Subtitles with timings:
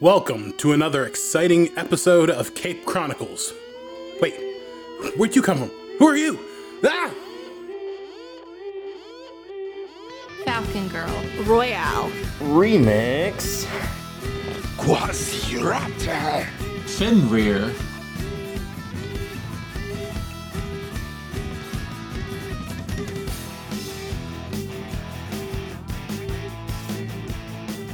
[0.00, 3.52] Welcome to another exciting episode of Cape Chronicles.
[4.22, 4.32] Wait,
[5.16, 5.70] where'd you come from?
[5.98, 6.38] Who are you?
[6.84, 7.12] Ah!
[10.44, 11.24] Falcon Girl.
[11.42, 12.12] Royale.
[12.38, 13.64] Remix.
[14.76, 16.46] Quasiraptor.
[16.86, 17.74] Fenrir.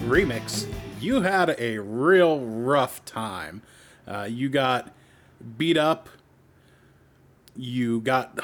[0.05, 0.64] Remix,
[1.05, 3.63] you had a real rough time.
[4.07, 4.93] Uh, you got
[5.57, 6.09] beat up.
[7.55, 8.41] You got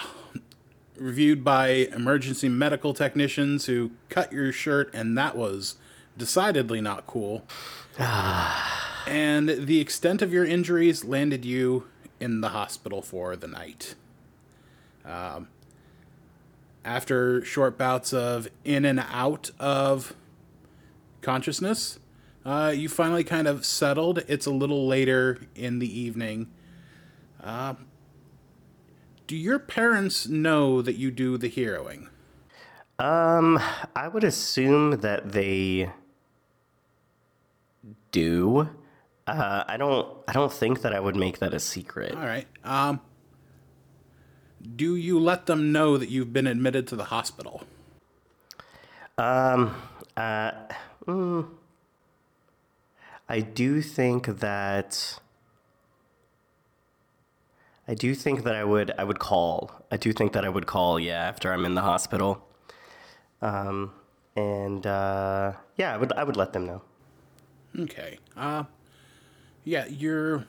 [0.97, 5.77] reviewed by emergency medical technicians who cut your shirt, and that was
[6.17, 7.47] decidedly not cool.
[7.99, 11.87] and the extent of your injuries landed you
[12.21, 13.95] in the hospital for the night.
[15.05, 15.49] Um,
[16.85, 20.15] after short bouts of in and out of
[21.23, 21.99] consciousness,
[22.45, 24.25] uh, you finally kind of settled.
[24.29, 26.51] It's a little later in the evening.
[27.43, 27.75] Uh,
[29.27, 32.09] do your parents know that you do the heroing?
[32.99, 33.59] Um,
[33.95, 35.91] I would assume that they
[38.13, 38.69] do.
[39.27, 40.09] Uh, I don't.
[40.27, 42.15] I don't think that I would make that a secret.
[42.15, 42.47] All right.
[42.65, 43.01] Um,
[44.77, 47.63] do you let them know that you've been admitted to the hospital?
[49.17, 49.75] Um.
[50.17, 50.53] Uh.
[51.07, 51.49] mm,
[53.31, 55.21] I do think that.
[57.87, 58.91] I do think that I would.
[58.99, 59.71] I would call.
[59.91, 60.99] I do think that I would call.
[60.99, 62.47] Yeah, after I'm in the hospital.
[63.41, 63.93] Um.
[64.37, 66.13] And uh, yeah, I would.
[66.13, 66.83] I would let them know.
[67.79, 68.19] Okay.
[68.37, 68.65] Uh,
[69.65, 70.47] yeah, your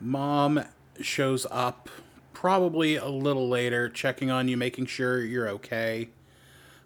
[0.00, 0.62] mom
[1.00, 1.88] shows up
[2.32, 6.10] probably a little later, checking on you, making sure you're okay.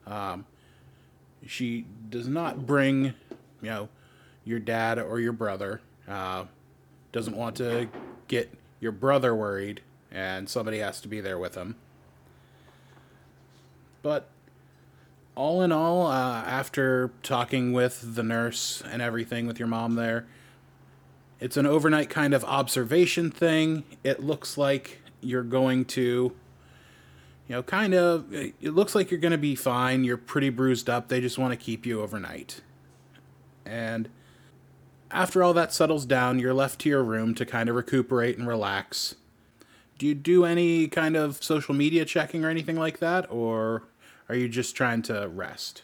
[0.06, 0.46] Um,
[1.46, 3.14] she does not bring,
[3.62, 3.88] you know,
[4.44, 5.80] your dad or your brother.
[6.08, 6.44] Uh,
[7.12, 7.88] doesn't want to
[8.26, 11.76] get your brother worried, and somebody has to be there with him.
[14.02, 14.28] But
[15.34, 20.26] all in all, uh, after talking with the nurse and everything with your mom there,
[21.40, 23.84] it's an overnight kind of observation thing.
[24.02, 26.32] It looks like you're going to, you
[27.48, 30.04] know, kind of, it looks like you're going to be fine.
[30.04, 31.08] You're pretty bruised up.
[31.08, 32.60] They just want to keep you overnight.
[33.64, 34.08] And
[35.10, 38.48] after all that settles down, you're left to your room to kind of recuperate and
[38.48, 39.14] relax.
[39.98, 43.30] Do you do any kind of social media checking or anything like that?
[43.30, 43.84] Or
[44.28, 45.82] are you just trying to rest?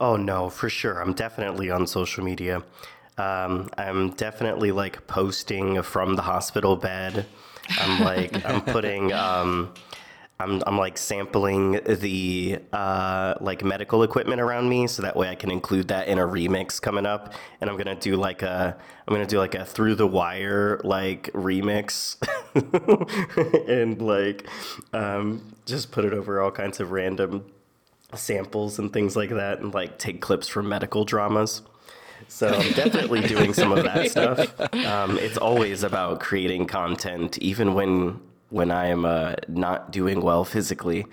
[0.00, 1.00] Oh no, for sure.
[1.00, 2.62] I'm definitely on social media.
[3.18, 7.26] Um, I'm definitely like posting from the hospital bed.
[7.78, 9.74] I'm like I'm putting um,
[10.40, 15.34] I'm I'm like sampling the uh, like medical equipment around me, so that way I
[15.34, 17.34] can include that in a remix coming up.
[17.60, 21.30] And I'm gonna do like a I'm gonna do like a through the wire like
[21.34, 22.16] remix,
[23.68, 24.48] and like
[24.94, 27.44] um, just put it over all kinds of random
[28.14, 31.60] samples and things like that, and like take clips from medical dramas.
[32.28, 34.74] So I'm definitely doing some of that stuff.
[34.74, 40.44] Um, it's always about creating content, even when when I am uh, not doing well
[40.44, 41.06] physically.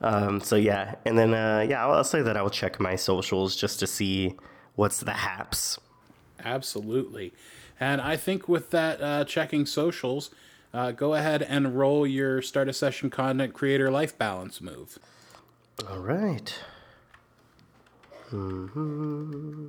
[0.00, 2.96] Um, so yeah, and then uh, yeah, I'll, I'll say that I will check my
[2.96, 4.34] socials just to see
[4.74, 5.78] what's the haps.
[6.44, 7.32] Absolutely.
[7.78, 10.30] And I think with that uh, checking socials,
[10.74, 14.98] uh, go ahead and roll your start a session content creator life balance move.
[15.88, 16.54] All right.
[18.30, 19.68] hmm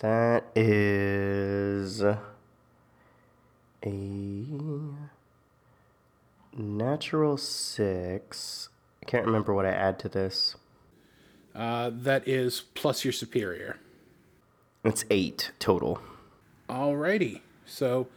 [0.00, 2.02] That is
[3.84, 4.44] a
[6.56, 8.68] natural six.
[9.02, 10.56] I can't remember what I add to this.
[11.54, 13.78] Uh, that is plus your superior.
[14.84, 16.00] It's eight total.
[16.68, 17.40] Alrighty.
[17.66, 18.08] So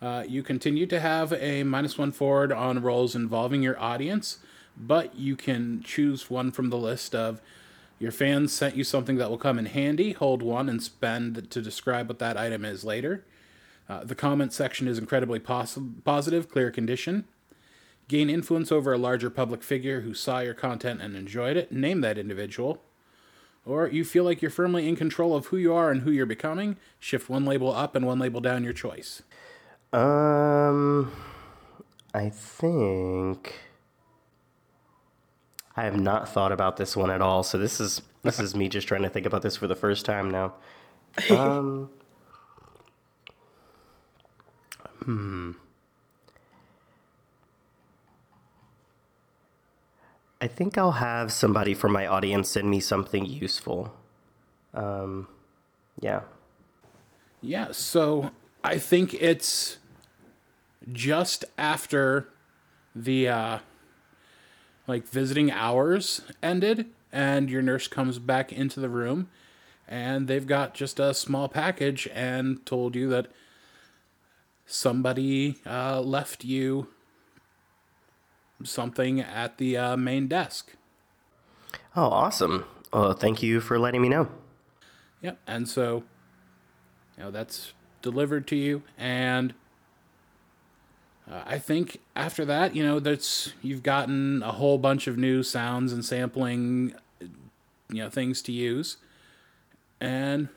[0.00, 4.38] uh, you continue to have a minus one forward on rolls involving your audience,
[4.76, 7.40] but you can choose one from the list of
[7.98, 10.12] your fans sent you something that will come in handy.
[10.12, 13.24] Hold one and spend to describe what that item is later.
[13.92, 17.26] Uh, the comment section is incredibly pos- positive, clear condition.
[18.08, 21.70] Gain influence over a larger public figure who saw your content and enjoyed it.
[21.70, 22.82] Name that individual.
[23.66, 26.24] Or you feel like you're firmly in control of who you are and who you're
[26.24, 26.78] becoming.
[26.98, 29.22] Shift one label up and one label down, your choice.
[29.92, 31.12] Um,
[32.14, 33.60] I think
[35.76, 37.42] I have not thought about this one at all.
[37.42, 40.06] So this is this is me just trying to think about this for the first
[40.06, 40.54] time now.
[41.30, 41.90] Um,
[45.02, 45.52] hmm.
[50.40, 53.94] I think I'll have somebody from my audience send me something useful.
[54.74, 55.28] Um,
[56.00, 56.22] yeah.
[57.40, 58.32] Yeah, so
[58.64, 59.78] I think it's
[60.90, 62.28] just after
[62.94, 63.58] the uh
[64.88, 69.28] like visiting hours ended and your nurse comes back into the room
[69.86, 73.28] and they've got just a small package and told you that
[74.72, 76.88] somebody uh, left you
[78.64, 80.74] something at the uh, main desk.
[81.94, 82.64] Oh, awesome.
[82.92, 84.28] Well, thank you for letting me know.
[85.20, 85.38] Yep.
[85.46, 86.04] And so,
[87.16, 88.82] you know, that's delivered to you.
[88.96, 89.52] And
[91.30, 95.42] uh, I think after that, you know, that's you've gotten a whole bunch of new
[95.42, 98.96] sounds and sampling, you know, things to use,
[100.00, 100.48] and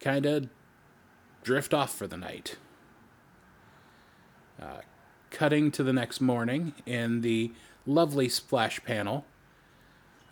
[0.00, 0.48] kind of
[1.42, 2.56] drift off for the night.
[4.60, 4.80] Uh,
[5.30, 7.52] cutting to the next morning in the
[7.86, 9.24] lovely splash panel.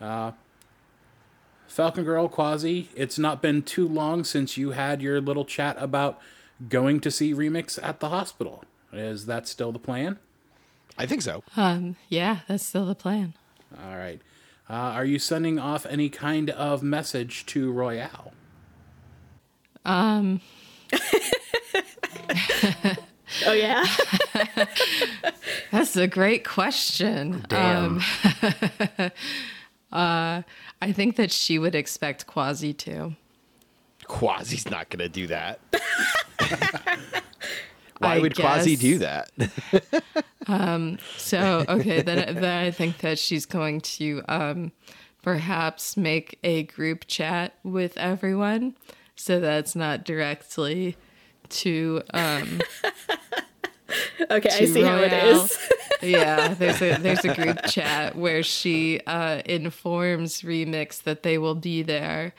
[0.01, 0.33] Uh,
[1.67, 6.21] Falcon Girl, Quasi, it's not been too long since you had your little chat about
[6.69, 8.65] going to see Remix at the hospital.
[8.93, 10.19] Is that still the plan?
[10.99, 11.43] I think so.
[11.57, 13.35] Um, yeah, that's still the plan.
[13.83, 14.21] All right.
[14.69, 18.33] Uh, are you sending off any kind of message to Royale?
[19.85, 20.41] Um,
[23.47, 23.87] Oh yeah.
[25.71, 27.45] that's a great question.
[27.49, 27.85] Damn.
[27.85, 28.03] Um,
[29.93, 30.43] uh,
[30.83, 33.15] I think that she would expect Quasi to.
[34.07, 35.61] Quasi's not going to do that.
[37.99, 39.31] Why I would Quasi do that?
[41.17, 44.73] So okay, then then I think that she's going to um,
[45.23, 48.75] perhaps make a group chat with everyone,
[49.21, 50.97] so that's not directly
[51.49, 52.61] to um,
[54.31, 55.59] Okay, I to see how it is
[56.03, 61.55] yeah, there's a there's a group chat where she uh, informs Remix that they will
[61.55, 62.35] be there,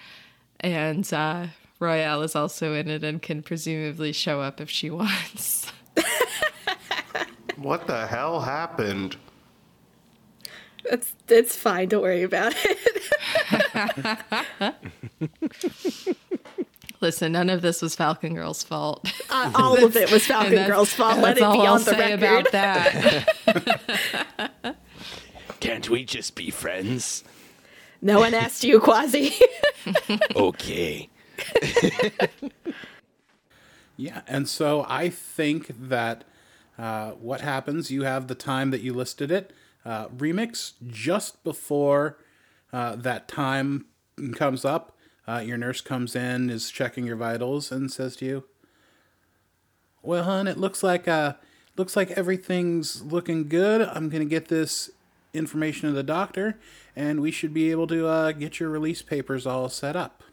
[0.60, 1.48] and uh,
[1.80, 5.72] Royale is also in it and can presumably show up if she wants.
[7.57, 9.18] What the hell happened?
[10.86, 11.89] It's it's fine.
[11.89, 12.77] Don't worry about it.
[17.01, 19.12] Listen, none of this was Falcon Girl's fault.
[19.30, 21.18] Uh, all of it was Falcon that's- Girl's fault.
[21.18, 22.48] Let that's it all be I'll on the say record.
[22.48, 24.75] about that.
[25.59, 27.24] Can't we just be friends?
[28.01, 29.33] No one asked you, Quasi.
[30.36, 31.09] Okay.
[33.98, 36.24] Yeah, and so I think that
[36.77, 39.51] uh, what happens, you have the time that you listed it.
[39.86, 42.18] Uh, remix just before
[42.74, 43.86] uh, that time
[44.36, 44.90] comes up.
[45.27, 48.44] Uh, your nurse comes in, is checking your vitals, and says to you,
[50.01, 51.33] "Well, hon, it looks like uh,
[51.77, 53.81] looks like everything's looking good.
[53.81, 54.89] I'm gonna get this
[55.33, 56.59] information to the doctor,
[56.95, 60.23] and we should be able to uh, get your release papers all set up."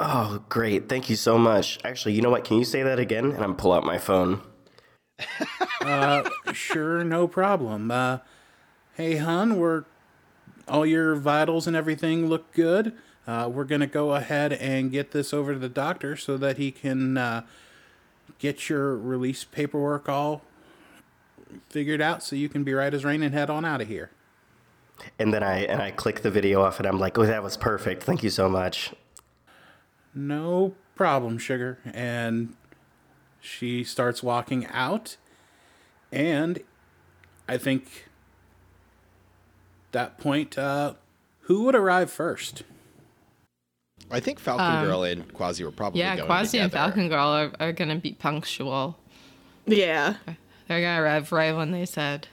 [0.00, 0.88] Oh, great.
[0.88, 1.78] Thank you so much.
[1.84, 2.44] Actually, you know what?
[2.44, 3.32] Can you say that again?
[3.32, 4.42] And I'm pull out my phone.
[6.52, 7.90] sure, no problem.
[7.90, 8.18] Uh,
[8.94, 9.84] hey, hon, we're
[10.68, 12.96] all your vitals and everything look good.
[13.28, 16.70] Uh, we're gonna go ahead and get this over to the doctor so that he
[16.70, 17.42] can uh,
[18.38, 20.40] get your release paperwork all
[21.68, 24.10] figured out, so you can be right as rain and head on out of here.
[25.18, 27.58] And then I and I click the video off, and I'm like, oh, that was
[27.58, 28.02] perfect.
[28.02, 28.94] Thank you so much.
[30.14, 31.78] No problem, sugar.
[31.92, 32.54] And
[33.42, 35.18] she starts walking out,
[36.10, 36.60] and
[37.46, 38.08] I think
[39.92, 40.94] that point, uh,
[41.42, 42.62] who would arrive first?
[44.10, 46.72] I think Falcon Girl and Quasi were probably yeah, going Quasi and.
[46.72, 48.98] Falcon Girl are, are gonna be punctual.
[49.66, 50.16] yeah.
[50.66, 52.28] They're gonna arrive right when they said.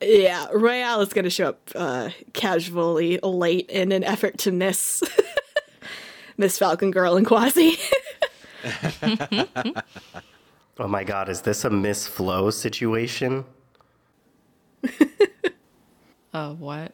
[0.00, 0.46] Yeah.
[0.52, 5.02] Royale is going to show up uh, casually late in an effort to miss
[6.36, 7.78] Miss Falcon Girl and Quasi.
[10.76, 13.44] Oh my God, is this a Miss Flo situation?
[16.36, 16.92] Oh, what?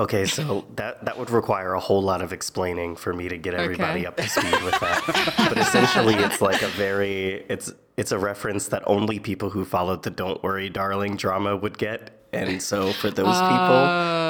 [0.00, 3.52] Okay, so that that would require a whole lot of explaining for me to get
[3.52, 4.06] everybody Okay.
[4.06, 5.34] up to speed with that.
[5.36, 10.02] but essentially, it's like a very it's it's a reference that only people who followed
[10.02, 13.82] the "Don't Worry, Darling" drama would get, and so for those people,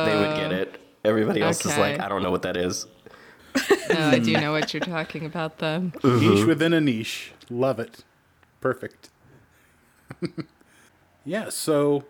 [0.07, 0.81] they would get it.
[1.05, 2.01] Everybody else is like.
[2.01, 2.89] I don't know what that is.
[3.89, 5.93] No, I do know what you're talking about, then.
[6.03, 6.47] Niche mm-hmm.
[6.49, 7.33] within a niche.
[7.49, 8.05] Love it.
[8.61, 9.11] Perfect.
[11.25, 12.05] yeah, so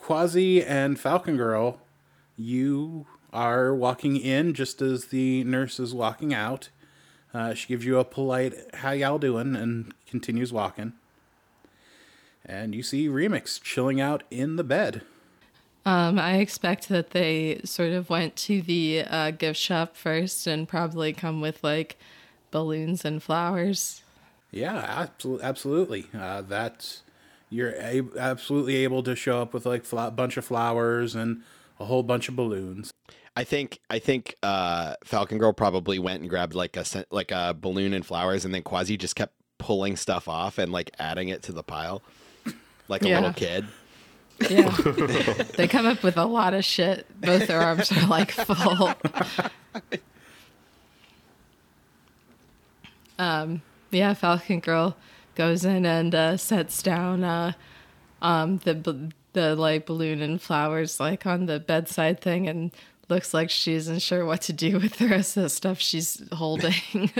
[0.00, 1.80] Quasi and Falcon Girl,
[2.36, 6.68] you are walking in just as the nurse is walking out.
[7.32, 10.92] Uh, she gives you a polite "How y'all doing?" and continues walking.
[12.44, 15.02] And you see Remix chilling out in the bed.
[15.84, 20.68] Um, I expect that they sort of went to the uh, gift shop first and
[20.68, 21.96] probably come with like
[22.50, 24.02] balloons and flowers.
[24.50, 25.44] Yeah, absolutely.
[25.44, 26.06] Absolutely.
[26.14, 27.02] Uh, that's
[27.50, 27.74] you're
[28.16, 31.42] absolutely able to show up with like a bunch of flowers and
[31.80, 32.90] a whole bunch of balloons.
[33.36, 37.54] I think I think uh, Falcon Girl probably went and grabbed like a like a
[37.58, 41.42] balloon and flowers, and then Quasi just kept pulling stuff off and like adding it
[41.44, 42.02] to the pile,
[42.88, 43.16] like a Yeah.
[43.20, 43.66] little kid.
[44.50, 44.70] Yeah.
[45.56, 47.06] they come up with a lot of shit.
[47.20, 48.92] Both their arms are like full.
[53.18, 54.96] um, yeah, Falcon Girl
[55.34, 57.52] goes in and uh, sets down uh,
[58.20, 62.70] um, the b- the like balloon and flowers like on the bedside thing and
[63.08, 66.22] looks like she isn't sure what to do with the rest of the stuff she's
[66.32, 66.74] holding.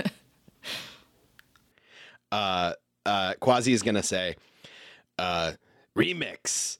[2.31, 2.73] uh,
[3.05, 4.35] uh, Quasi is gonna say,
[5.19, 5.53] uh,
[5.97, 6.77] "Remix,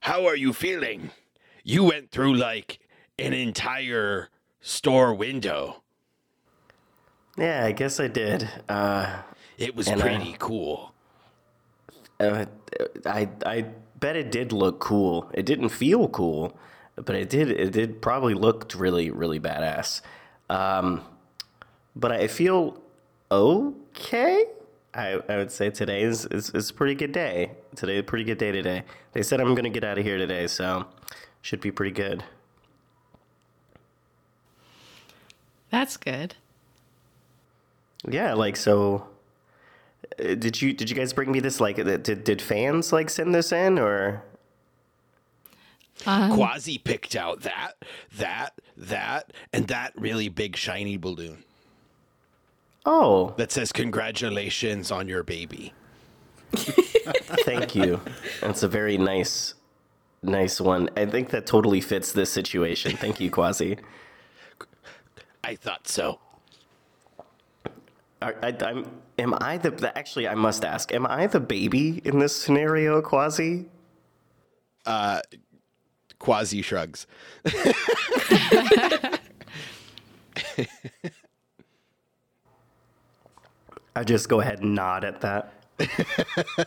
[0.00, 1.10] how are you feeling?
[1.64, 2.78] You went through like
[3.18, 4.28] an entire
[4.60, 5.82] store window.
[7.36, 8.48] Yeah, I guess I did.
[8.68, 9.22] Uh,
[9.58, 10.92] It was And I- pretty cool.
[12.20, 12.44] uh,
[13.06, 13.64] I I
[13.98, 15.30] bet it did look cool.
[15.34, 16.56] It didn't feel cool,
[16.96, 17.50] but it did.
[17.50, 20.00] It did probably looked really really badass.
[20.48, 21.02] Um,
[21.94, 22.80] but I feel
[23.30, 24.44] okay.
[24.94, 27.52] I, I would say today is, is, is a pretty good day.
[27.74, 28.84] Today, a pretty good day today.
[29.12, 30.86] They said I'm gonna get out of here today, so
[31.42, 32.24] should be pretty good.
[35.70, 36.36] That's good.
[38.08, 39.08] Yeah, like so.
[40.18, 41.60] Uh, Did you did you guys bring me this?
[41.60, 44.22] Like, did did fans like send this in or?
[46.04, 47.72] Quasi picked out that,
[48.18, 51.42] that, that, and that really big shiny balloon
[52.86, 55.74] Oh, that says "Congratulations on your baby."
[56.54, 58.00] Thank you.
[58.40, 59.54] That's a very nice,
[60.22, 60.88] nice one.
[60.96, 62.96] I think that totally fits this situation.
[62.96, 63.78] Thank you, Quasi.
[65.42, 66.20] I thought so.
[68.26, 68.84] I, I, I'm,
[69.18, 69.96] am I the, the?
[69.96, 70.92] Actually, I must ask.
[70.92, 73.66] Am I the baby in this scenario, Quasi?
[74.84, 75.20] Uh,
[76.18, 77.06] Quasi shrugs.
[83.94, 85.52] I just go ahead and nod at that.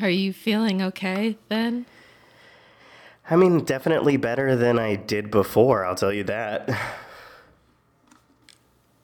[0.00, 1.86] Are you feeling okay then?
[3.30, 5.84] I mean, definitely better than I did before.
[5.84, 6.68] I'll tell you that.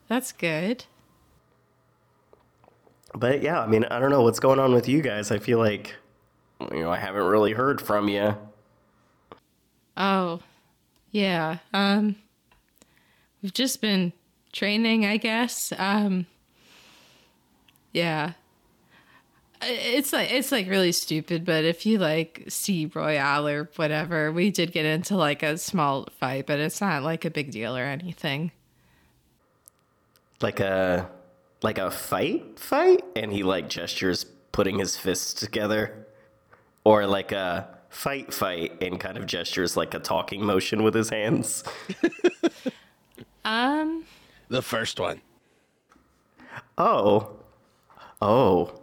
[0.09, 0.85] That's good.
[3.13, 5.31] But yeah, I mean, I don't know what's going on with you guys.
[5.31, 5.95] I feel like,
[6.73, 8.37] you know, I haven't really heard from you.
[9.97, 10.41] Oh,
[11.11, 11.59] yeah.
[11.75, 12.17] Um,
[13.43, 14.13] we've just been
[14.53, 15.73] training, I guess.
[15.77, 16.27] Um,
[17.93, 18.33] yeah.
[19.63, 24.51] It's like it's like really stupid, but if you like see Royale or whatever, we
[24.51, 27.83] did get into like a small fight, but it's not like a big deal or
[27.85, 28.53] anything.
[30.41, 31.11] like a
[31.63, 36.07] like a fight fight and he like gestures putting his fists together
[36.85, 41.11] or like a fight fight and kind of gestures like a talking motion with his
[41.11, 41.63] hands
[43.45, 44.05] Um,
[44.49, 45.21] The first one.
[46.79, 47.31] oh
[48.23, 48.81] oh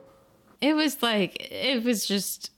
[0.61, 2.51] it was like it was just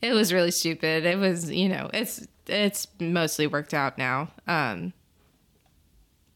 [0.00, 1.06] it was really stupid.
[1.06, 4.28] It was, you know, it's it's mostly worked out now.
[4.46, 4.92] Um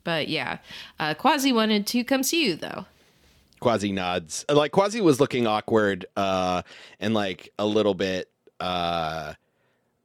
[0.08, 0.56] but yeah,
[0.98, 2.86] uh, Quasi wanted to come see you though.
[3.60, 4.46] Quasi nods.
[4.48, 6.62] Like Quasi was looking awkward uh
[6.98, 9.34] and like a little bit uh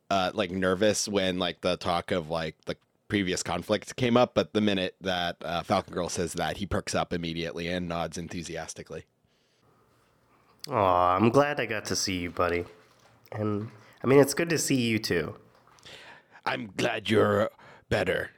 [0.09, 2.75] uh like nervous when like the talk of like the
[3.07, 6.93] previous conflict came up, but the minute that uh, Falcon Girl says that, he perks
[6.93, 9.05] up immediately and nods enthusiastically.
[10.69, 12.65] Aw, i'm glad i got to see you buddy
[13.31, 13.69] and
[14.03, 15.35] i mean it's good to see you too
[16.45, 17.49] I'm glad you're
[17.87, 18.31] better.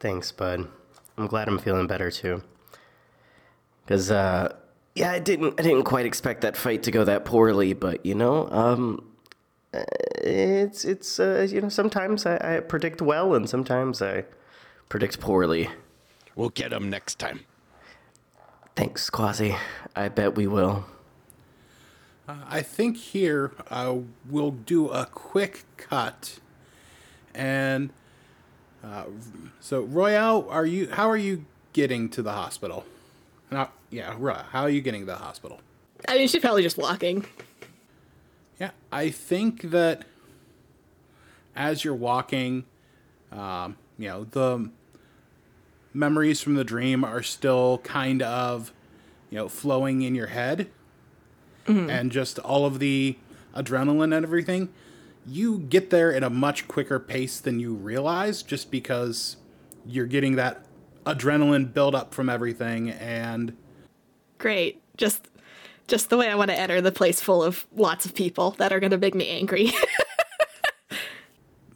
[0.00, 0.68] Thanks, bud.
[1.16, 2.42] I'm glad I'm feeling better too.
[3.86, 4.54] Cause uh
[4.94, 8.14] yeah, I didn't I didn't quite expect that fight to go that poorly, but you
[8.14, 9.04] know, um
[9.74, 9.82] uh,
[10.22, 14.24] it's it's uh you know, sometimes I, I predict well and sometimes I
[14.88, 15.68] predict poorly.
[16.36, 17.40] We'll get him next time.
[18.76, 19.56] Thanks, Quasi.
[19.96, 20.84] I bet we will.
[22.28, 23.96] I think here uh,
[24.28, 26.38] we'll do a quick cut,
[27.34, 27.90] and
[28.84, 29.04] uh,
[29.60, 30.88] so Royale, are you?
[30.90, 32.84] How are you getting to the hospital?
[33.50, 35.60] Not yeah, Ra, how are you getting to the hospital?
[36.06, 37.24] I mean, she's probably just walking.
[38.60, 40.04] Yeah, I think that
[41.56, 42.64] as you're walking,
[43.32, 44.70] um, you know, the
[45.92, 48.72] memories from the dream are still kind of,
[49.30, 50.70] you know, flowing in your head.
[51.66, 53.16] And just all of the
[53.54, 54.70] adrenaline and everything,
[55.28, 59.36] you get there at a much quicker pace than you realize just because
[59.86, 60.64] you're getting that
[61.04, 63.56] adrenaline build up from everything and
[64.38, 64.80] Great.
[64.96, 65.28] Just
[65.86, 68.72] just the way I want to enter the place full of lots of people that
[68.72, 69.72] are going to make me angry.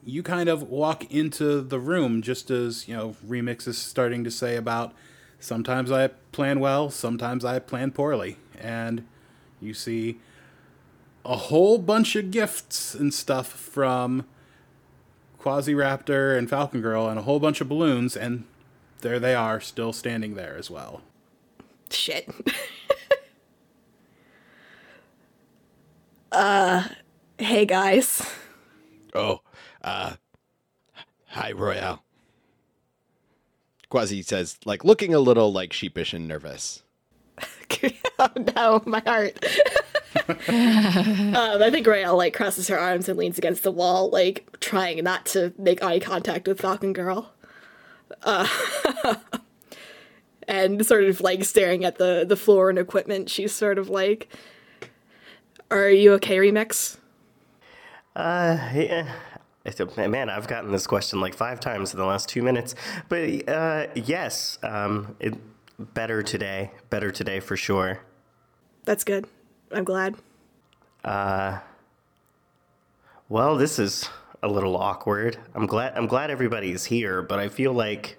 [0.04, 4.30] you kind of walk into the room just as you know remix is starting to
[4.30, 4.92] say about
[5.38, 9.06] sometimes i plan well sometimes i plan poorly and
[9.60, 10.18] you see
[11.24, 14.24] a whole bunch of gifts and stuff from
[15.38, 18.44] quasi-raptor and falcon girl and a whole bunch of balloons and
[19.00, 21.02] there they are still standing there as well
[21.90, 22.28] Shit.
[26.32, 26.88] uh
[27.38, 28.26] hey guys.
[29.14, 29.40] Oh,
[29.82, 30.14] uh,
[31.26, 32.02] hi, Royale.
[33.90, 36.82] Quasi says, like, looking a little like sheepish and nervous.
[38.18, 39.44] oh no, my heart.
[40.26, 45.02] um, I think Royale like crosses her arms and leans against the wall, like trying
[45.04, 47.32] not to make eye contact with Falcon Girl.
[48.22, 48.46] Uh,
[50.48, 54.28] and sort of like staring at the the floor and equipment, she's sort of like,
[55.70, 56.98] "Are you okay, Remix?"
[58.14, 59.12] Uh, yeah.
[59.96, 62.74] Man, I've gotten this question like five times in the last two minutes.
[63.08, 65.34] But uh, yes, um, it,
[65.94, 66.72] better today.
[66.90, 68.00] Better today for sure.
[68.84, 69.26] That's good.
[69.72, 70.16] I'm glad.
[71.04, 71.58] Uh,
[73.28, 74.08] Well, this is
[74.42, 75.38] a little awkward.
[75.54, 75.94] I'm glad.
[75.96, 78.18] I'm glad everybody's here, but I feel like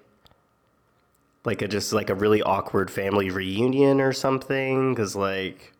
[1.44, 4.92] like a just like a really awkward family reunion or something.
[4.94, 5.72] Because like,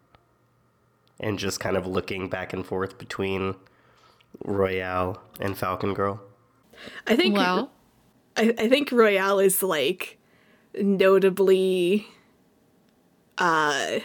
[1.18, 3.54] and just kind of looking back and forth between
[4.44, 6.20] Royale and Falcon Girl.
[7.06, 7.70] I think Well,
[8.36, 10.18] I, I think Royale is like
[10.80, 12.06] notably
[13.38, 13.98] uh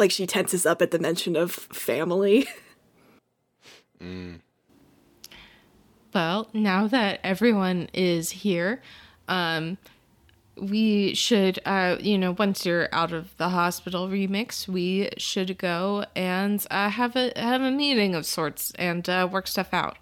[0.00, 2.48] like she tenses up at the mention of family.
[6.14, 8.82] well, now that everyone is here,
[9.28, 9.78] um,
[10.56, 16.04] we should, uh, you know, once you're out of the hospital remix, we should go
[16.16, 19.98] and uh, have a have a meeting of sorts and uh, work stuff out.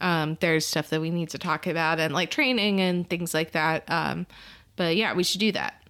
[0.00, 3.52] Um, there's stuff that we need to talk about and like training and things like
[3.52, 3.84] that.
[3.88, 4.26] Um,
[4.76, 5.82] but yeah, we should do that.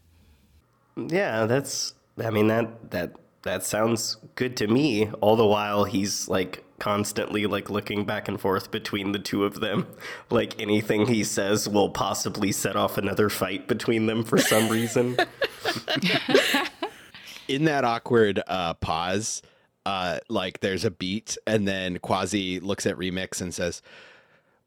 [0.97, 1.95] Yeah, that's.
[2.19, 5.11] I mean that that that sounds good to me.
[5.21, 9.61] All the while he's like constantly like looking back and forth between the two of
[9.61, 9.87] them.
[10.31, 15.17] Like anything he says will possibly set off another fight between them for some reason.
[17.49, 19.43] In that awkward uh, pause,
[19.85, 23.83] uh, like there's a beat, and then Quasi looks at Remix and says,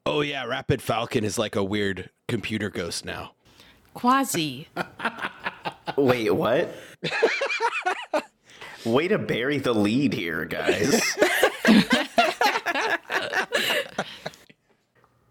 [0.04, 3.32] "Oh yeah, Rapid Falcon is like a weird computer ghost now."
[3.94, 4.68] Quasi.
[5.96, 6.72] Wait, what?
[8.86, 11.02] Way to bury the lead here, guys.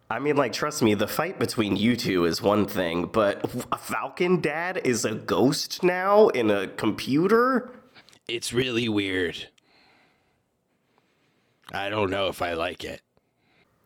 [0.09, 3.77] I mean, like, trust me, the fight between you two is one thing, but a
[3.77, 7.71] Falcon Dad is a ghost now in a computer?
[8.27, 9.47] It's really weird.
[11.73, 13.01] I don't know if I like it.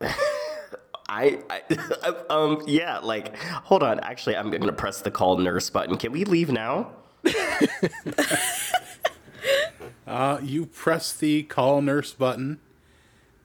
[1.08, 1.62] I, I
[2.30, 4.00] um, yeah, like, hold on.
[4.00, 5.96] Actually, I'm gonna press the call nurse button.
[5.96, 6.92] Can we leave now?
[10.10, 12.58] Uh, you press the call nurse button,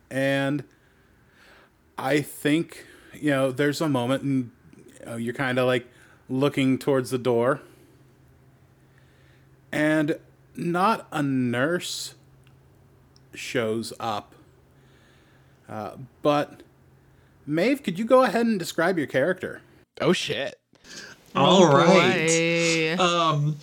[0.09, 0.63] and
[1.95, 4.49] I think you know there's a moment, and
[4.99, 5.85] you know, you're kind of like
[6.27, 7.61] looking towards the door,
[9.71, 10.17] and
[10.55, 12.15] not a nurse
[13.35, 14.33] shows up.
[15.69, 16.63] Uh, but
[17.45, 19.61] Maeve, could you go ahead and describe your character?
[20.01, 20.59] Oh shit.
[21.35, 22.95] All right.
[22.97, 23.53] Boy.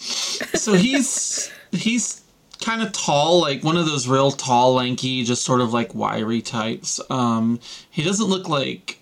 [0.54, 2.21] So he's he's
[2.62, 6.40] kind of tall, like one of those real tall, lanky, just sort of like wiry
[6.40, 7.00] types.
[7.10, 8.98] Um, he doesn't look like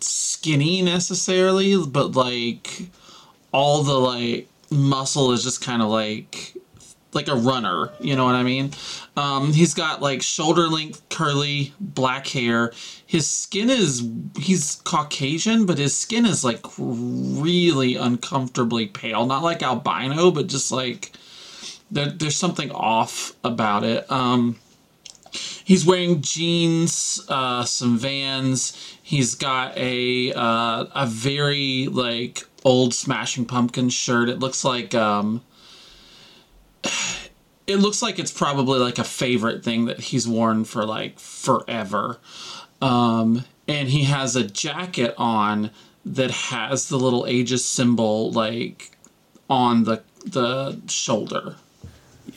[0.00, 2.88] skinny necessarily, but like
[3.52, 6.54] all the like muscle is just kind of like
[7.14, 8.72] like a runner, you know what I mean?
[9.16, 12.72] Um, he's got like shoulder length curly black hair.
[13.06, 14.06] His skin is
[14.38, 19.26] he's Caucasian, but his skin is like really uncomfortably pale.
[19.26, 21.12] Not like albino, but just like
[21.90, 24.10] there, there's something off about it.
[24.10, 24.58] Um,
[25.64, 28.96] he's wearing jeans, uh, some Vans.
[29.02, 34.28] He's got a uh, a very like old Smashing Pumpkins shirt.
[34.28, 35.42] It looks like um,
[37.66, 42.18] it looks like it's probably like a favorite thing that he's worn for like forever.
[42.80, 45.70] Um, and he has a jacket on
[46.04, 48.92] that has the little Aegis symbol like
[49.50, 51.56] on the the shoulder.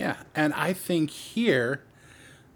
[0.02, 1.84] Yeah, and I think here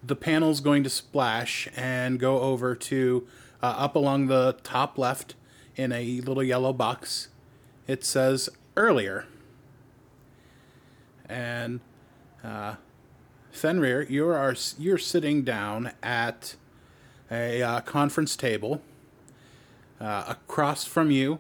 [0.03, 3.27] the panel's going to splash and go over to
[3.62, 5.36] uh, up along the top left
[5.75, 7.27] in a little yellow box.
[7.86, 9.27] It says earlier.
[11.29, 11.81] And
[12.43, 12.77] uh,
[13.51, 16.55] Fenrir, you are you're sitting down at
[17.29, 18.81] a uh, conference table.
[20.01, 21.38] Uh, across from you,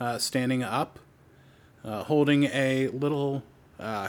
[0.00, 0.98] uh, standing up,
[1.84, 3.44] uh, holding a little
[3.78, 4.08] uh,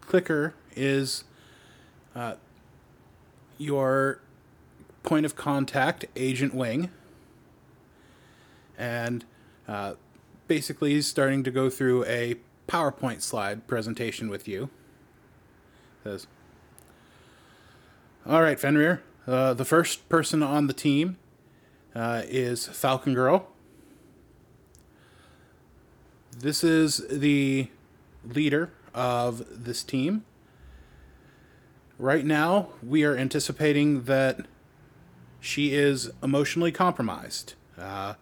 [0.00, 1.24] clicker, is
[2.14, 2.34] uh,
[3.58, 4.20] your
[5.02, 6.90] point of contact, Agent Wing.
[8.78, 9.24] And
[9.66, 9.94] uh,
[10.46, 12.36] basically, he's starting to go through a
[12.68, 14.68] PowerPoint slide presentation with you.
[16.04, 16.26] Says,
[18.26, 19.02] All right, Fenrir.
[19.26, 21.16] Uh, the first person on the team
[21.94, 23.48] uh, is Falcon Girl.
[26.38, 27.68] This is the
[28.24, 30.24] leader of this team.
[31.98, 34.46] Right now, we are anticipating that
[35.40, 37.54] she is emotionally compromised.
[37.78, 38.14] Uh,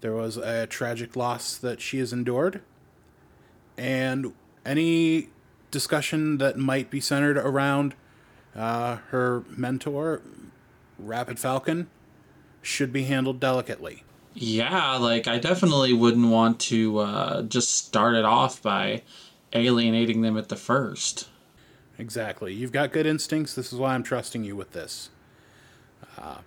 [0.00, 2.60] there was a tragic loss that she has endured,
[3.76, 4.32] and
[4.64, 5.30] any
[5.70, 7.94] discussion that might be centered around
[8.54, 10.22] uh, her mentor,
[10.98, 11.88] Rapid Falcon,
[12.62, 14.04] should be handled delicately.
[14.34, 19.02] Yeah, like I definitely wouldn't want to uh, just start it off by
[19.52, 21.28] alienating them at the first.
[21.98, 22.54] Exactly.
[22.54, 23.54] You've got good instincts.
[23.54, 25.10] This is why I'm trusting you with this.
[26.16, 26.38] Uh,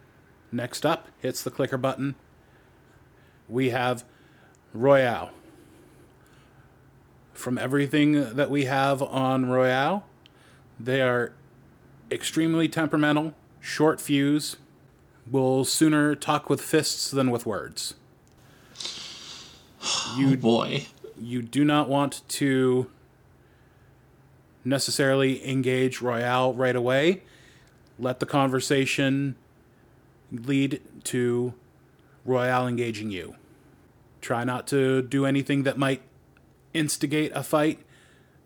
[0.51, 2.15] next up, hits the clicker button.
[3.49, 4.05] We have
[4.73, 5.31] Royale.
[7.33, 10.05] From everything that we have on Royale,
[10.79, 11.33] they are
[12.09, 14.55] extremely temperamental, short fuse,
[15.29, 17.95] will sooner talk with fists than with words.
[20.15, 20.87] You oh boy.
[21.19, 22.91] You do not want to
[24.63, 27.23] necessarily engage Royale right away.
[27.99, 29.35] Let the conversation
[30.31, 31.53] lead to
[32.25, 33.35] Royale engaging you.
[34.21, 36.01] Try not to do anything that might
[36.73, 37.79] instigate a fight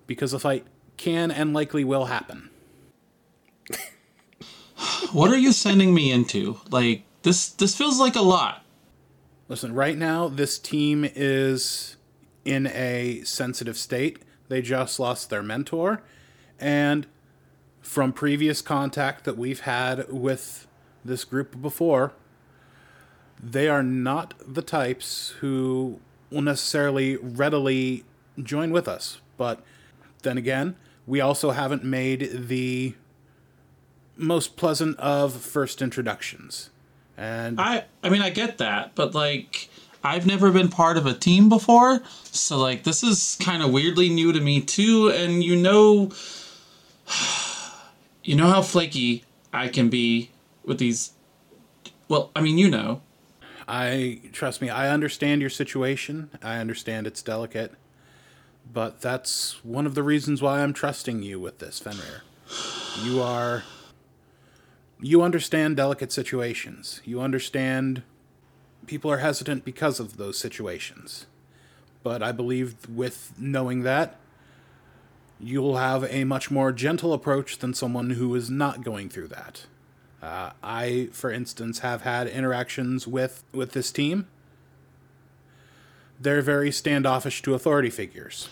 [0.08, 0.66] because a fight
[0.98, 2.50] can and likely will happen.
[5.12, 6.60] what are you sending me into?
[6.70, 8.64] Like this this feels like a lot.
[9.48, 11.98] Listen, right now this team is
[12.46, 14.20] in a sensitive state.
[14.48, 16.02] They just lost their mentor
[16.60, 17.08] and
[17.82, 20.68] from previous contact that we've had with
[21.04, 22.14] this group before,
[23.42, 26.00] they are not the types who
[26.32, 28.04] will necessarily readily
[28.42, 29.22] join with us.
[29.38, 29.62] But
[30.24, 32.96] then again, we also haven't made the
[34.18, 36.72] most pleasant of first introductions.
[37.18, 39.70] And I I mean I get that, but like
[40.06, 44.10] I've never been part of a team before, so like this is kind of weirdly
[44.10, 46.12] new to me too and you know
[48.24, 50.32] you know how flaky I can be
[50.64, 51.12] with these
[52.08, 53.02] well, I mean, you know.
[53.68, 56.30] I trust me, I understand your situation.
[56.44, 57.74] I understand it's delicate.
[58.72, 62.22] But that's one of the reasons why I'm trusting you with this, Fenrir.
[63.04, 63.64] You are
[65.00, 67.02] you understand delicate situations.
[67.04, 68.04] You understand
[68.88, 71.26] people are hesitant because of those situations.
[72.04, 74.18] But I believe with knowing that,
[75.40, 79.66] you'll have a much more gentle approach than someone who is not going through that.
[80.22, 84.28] Uh, I, for instance, have had interactions with, with this team.
[86.20, 88.50] They're very standoffish to authority figures.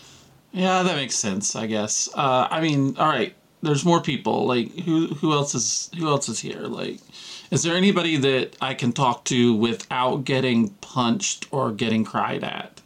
[0.52, 1.56] Yeah, that makes sense.
[1.56, 2.08] I guess.
[2.14, 3.34] Uh, I mean, all right.
[3.62, 4.46] There's more people.
[4.46, 6.60] Like, who who else is who else is here?
[6.60, 7.00] Like,
[7.50, 12.80] is there anybody that I can talk to without getting punched or getting cried at?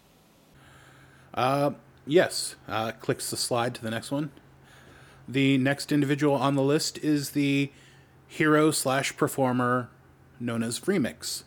[1.34, 1.72] Uh,
[2.06, 2.56] yes.
[2.66, 4.30] Uh, clicks the slide to the next one.
[5.28, 7.70] The next individual on the list is the
[8.26, 9.88] hero slash performer
[10.40, 11.44] known as Remix.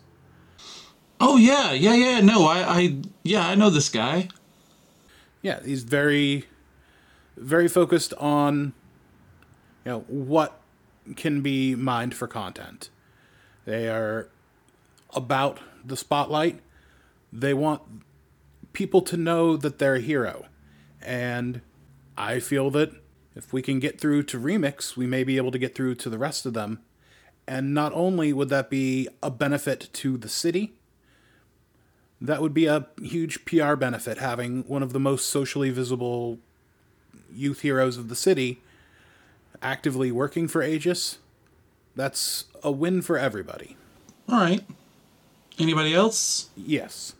[1.20, 2.20] Oh yeah, yeah, yeah.
[2.20, 4.28] No, I, I, yeah, I know this guy.
[5.40, 6.46] Yeah, he's very,
[7.36, 8.72] very focused on,
[9.84, 10.60] you know, what
[11.16, 12.90] can be mined for content.
[13.64, 14.28] They are
[15.14, 16.60] about the spotlight.
[17.32, 17.82] They want
[18.72, 20.46] people to know that they're a hero.
[21.00, 21.60] And
[22.16, 22.92] I feel that
[23.34, 26.10] if we can get through to Remix, we may be able to get through to
[26.10, 26.80] the rest of them.
[27.46, 30.74] And not only would that be a benefit to the city,
[32.20, 36.38] that would be a huge PR benefit having one of the most socially visible
[37.34, 38.60] youth heroes of the city
[39.60, 41.18] actively working for Aegis.
[41.94, 43.76] That's a win for everybody.
[44.28, 44.64] All right.
[45.58, 46.48] Anybody else?
[46.56, 47.14] Yes.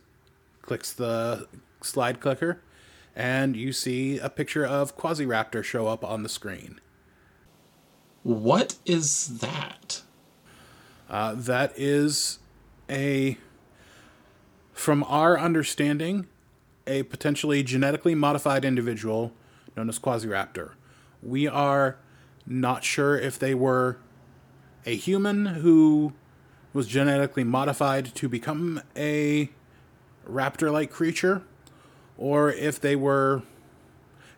[0.61, 1.47] Clicks the
[1.81, 2.61] slide clicker
[3.15, 6.79] and you see a picture of Quasiraptor show up on the screen.
[8.23, 10.01] What is that?
[11.09, 12.39] Uh, that is
[12.89, 13.37] a,
[14.71, 16.27] from our understanding,
[16.87, 19.31] a potentially genetically modified individual
[19.75, 20.71] known as Quasiraptor.
[21.21, 21.97] We are
[22.45, 23.97] not sure if they were
[24.85, 26.13] a human who
[26.73, 29.49] was genetically modified to become a
[30.27, 31.43] raptor like creature,
[32.17, 33.43] or if they were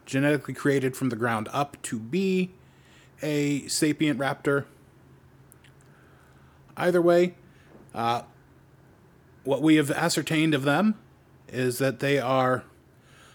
[0.06, 2.52] genetically created from the ground up to be
[3.22, 4.66] a sapient raptor.
[6.78, 7.36] Either way,
[7.94, 8.24] uh,
[9.44, 10.96] what we have ascertained of them
[11.48, 12.64] is that they are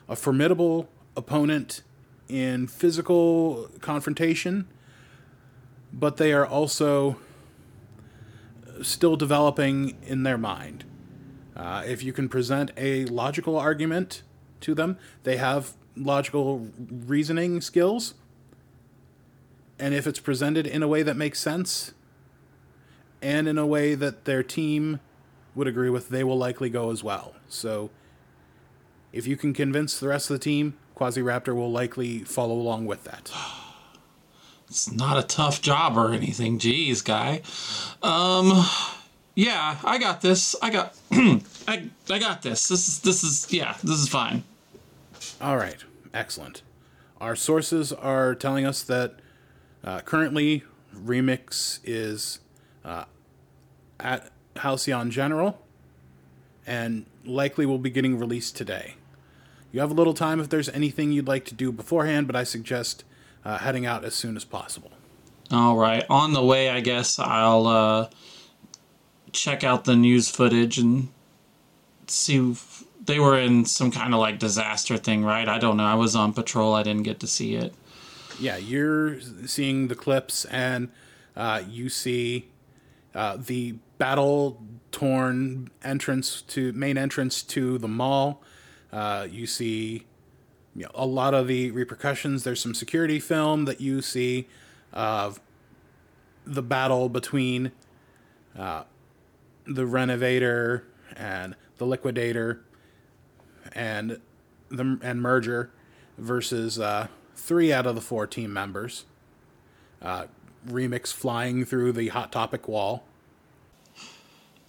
[0.09, 1.83] a formidable opponent
[2.29, 4.69] in physical confrontation,
[5.93, 7.17] but they are also
[8.83, 10.85] still developing in their mind.
[11.57, 14.23] Uh, if you can present a logical argument
[14.61, 18.15] to them, they have logical reasoning skills.
[19.79, 21.93] And if it's presented in a way that makes sense
[23.23, 25.01] and in a way that their team
[25.55, 27.35] would agree with, they will likely go as well.
[27.49, 27.91] So
[29.13, 33.05] if you can convince the rest of the team, Quasiraptor will likely follow along with
[33.05, 33.31] that.
[34.71, 36.61] It's not a tough job or anything.
[36.61, 37.43] Jeez, guy.
[38.05, 38.65] Um,
[39.35, 40.55] yeah, I got this.
[40.63, 42.69] I got, I, I got this.
[42.69, 44.45] This is, this is, yeah, this is fine.
[45.41, 45.83] All right,
[46.15, 46.63] excellent.
[47.21, 49.15] Our sources are telling us that
[49.83, 50.63] uh, currently
[50.97, 52.39] Remix is
[52.85, 53.07] uh,
[53.99, 55.61] at Halcyon General
[56.65, 58.95] and likely will be getting released today.
[59.73, 62.45] You have a little time if there's anything you'd like to do beforehand, but I
[62.45, 63.03] suggest
[63.45, 64.91] uh, heading out as soon as possible.
[65.51, 66.05] All right.
[66.09, 68.09] On the way, I guess I'll uh,
[69.33, 71.09] check out the news footage and
[72.07, 72.51] see.
[72.51, 75.49] If they were in some kind of like disaster thing, right?
[75.49, 75.85] I don't know.
[75.85, 76.75] I was on patrol.
[76.75, 77.75] I didn't get to see it.
[78.39, 80.91] Yeah, you're seeing the clips, and
[81.37, 82.49] uh, you see
[83.15, 88.43] uh, the battle torn entrance to main entrance to the mall.
[88.93, 90.07] Uh, you see
[90.75, 92.45] you know, a lot of the repercussions.
[92.45, 94.49] There's some security film that you see
[94.93, 95.41] of
[96.45, 97.73] the battle between
[98.59, 98.85] uh,
[99.67, 100.85] the Renovator
[101.17, 102.61] and the Liquidator
[103.73, 104.21] and
[104.69, 105.71] the and Merger
[106.19, 109.05] versus uh, three out of the four team members.
[110.01, 110.27] Uh,
[110.67, 113.05] Remix flying through the Hot Topic wall.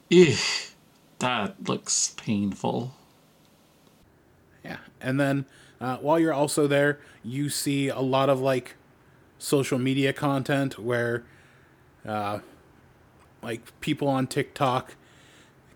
[0.10, 0.36] Ew,
[1.20, 2.96] that looks painful.
[4.64, 5.46] Yeah, and then
[5.82, 8.76] uh, while you're also there, you see a lot of like
[9.40, 11.24] social media content where,
[12.08, 12.40] uh,
[13.42, 14.96] like people on TikTok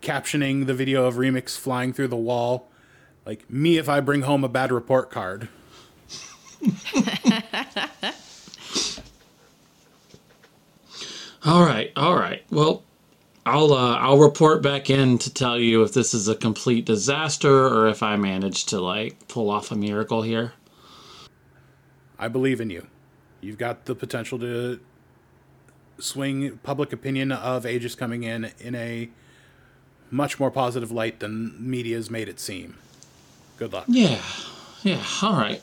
[0.01, 2.69] captioning the video of Remix flying through the wall,
[3.25, 5.49] like me if I bring home a bad report card.
[11.45, 12.43] All right, all right.
[12.49, 12.84] Well,
[13.45, 17.67] I'll uh, I'll report back in to tell you if this is a complete disaster
[17.67, 20.53] or if I managed to like pull off a miracle here.
[22.17, 22.87] I believe in you.
[23.41, 24.79] You've got the potential to
[25.99, 29.09] swing public opinion of Aegis coming in in a
[30.09, 32.77] much more positive light than media's made it seem.
[33.57, 33.85] Good luck.
[33.87, 34.21] Yeah,
[34.81, 35.03] yeah.
[35.21, 35.61] All right.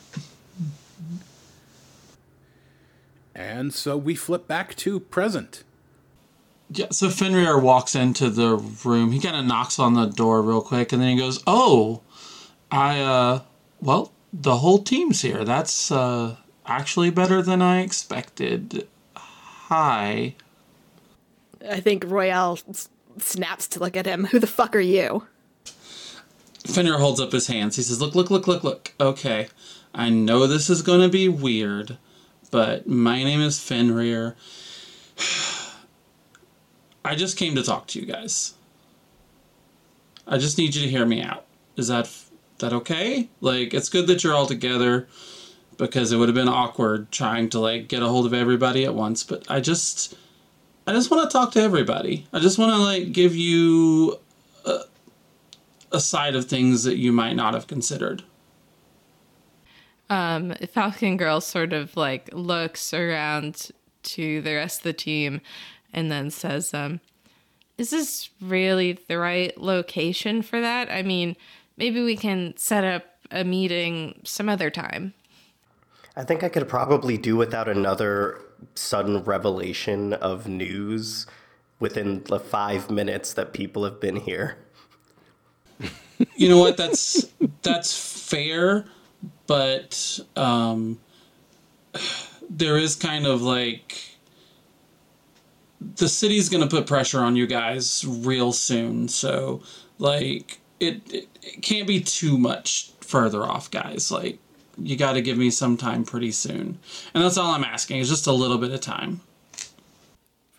[3.35, 5.63] And so we flip back to present.
[6.75, 9.11] Yeah, so Fenrir walks into the room.
[9.11, 12.01] He kind of knocks on the door real quick and then he goes, "Oh,
[12.71, 13.41] I uh
[13.81, 15.43] well, the whole team's here.
[15.43, 18.87] That's uh actually better than I expected.
[19.15, 20.35] Hi."
[21.69, 24.25] I think Royale s- snaps to look at him.
[24.31, 25.27] Who the fuck are you?
[26.65, 27.75] Fenrir holds up his hands.
[27.75, 28.93] He says, "Look, look, look, look, look.
[28.99, 29.47] Okay.
[29.93, 31.97] I know this is going to be weird,
[32.49, 34.35] but my name is Fenrir.
[37.05, 38.53] I just came to talk to you guys.
[40.27, 41.45] I just need you to hear me out.
[41.75, 42.09] Is that
[42.59, 43.29] that okay?
[43.41, 45.07] Like it's good that you're all together
[45.77, 48.93] because it would have been awkward trying to like get a hold of everybody at
[48.93, 50.15] once, but I just
[50.87, 52.27] I just want to talk to everybody.
[52.31, 54.19] I just want to like give you
[54.65, 54.81] a,
[55.91, 58.23] a side of things that you might not have considered.
[60.09, 63.71] Um, Falcon Girl sort of like looks around
[64.03, 65.41] to the rest of the team
[65.93, 66.99] and then says, um,
[67.77, 70.91] Is this really the right location for that?
[70.91, 71.35] I mean,
[71.77, 75.13] maybe we can set up a meeting some other time.
[76.15, 78.39] I think I could probably do without another
[78.75, 81.25] sudden revelation of news
[81.79, 84.57] within the five minutes that people have been here.
[86.35, 86.77] You know what?
[86.77, 88.85] That's that's fair,
[89.47, 90.99] but um,
[92.49, 94.12] there is kind of like
[95.95, 99.07] the city's gonna put pressure on you guys real soon.
[99.07, 99.61] So
[99.99, 104.11] like it, it, it can't be too much further off, guys.
[104.11, 104.39] Like
[104.77, 106.79] you got to give me some time pretty soon,
[107.13, 109.21] and that's all I'm asking is just a little bit of time.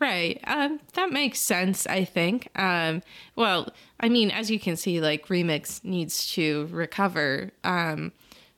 [0.00, 0.40] Right.
[0.46, 2.48] Um, that makes sense, I think.
[2.56, 3.02] Um,
[3.36, 7.52] well, I mean, as you can see, like Remix needs to recover.
[7.62, 8.12] Um,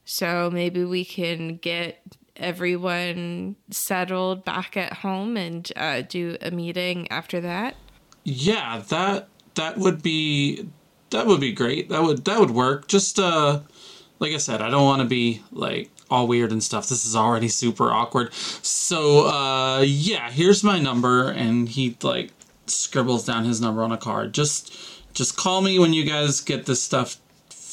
[0.05, 7.11] so maybe we can get everyone settled back at home and uh, do a meeting
[7.11, 7.77] after that.
[8.25, 10.69] Yeah, that that would be
[11.11, 11.89] that would be great.
[11.89, 12.89] That would that would work.
[12.89, 13.61] Just uh
[14.19, 16.89] like I said, I don't want to be like all weird and stuff.
[16.89, 18.33] This is already super awkward.
[18.35, 22.33] So uh yeah, here's my number and he like
[22.67, 24.33] scribbles down his number on a card.
[24.35, 24.75] Just
[25.15, 27.17] just call me when you guys get this stuff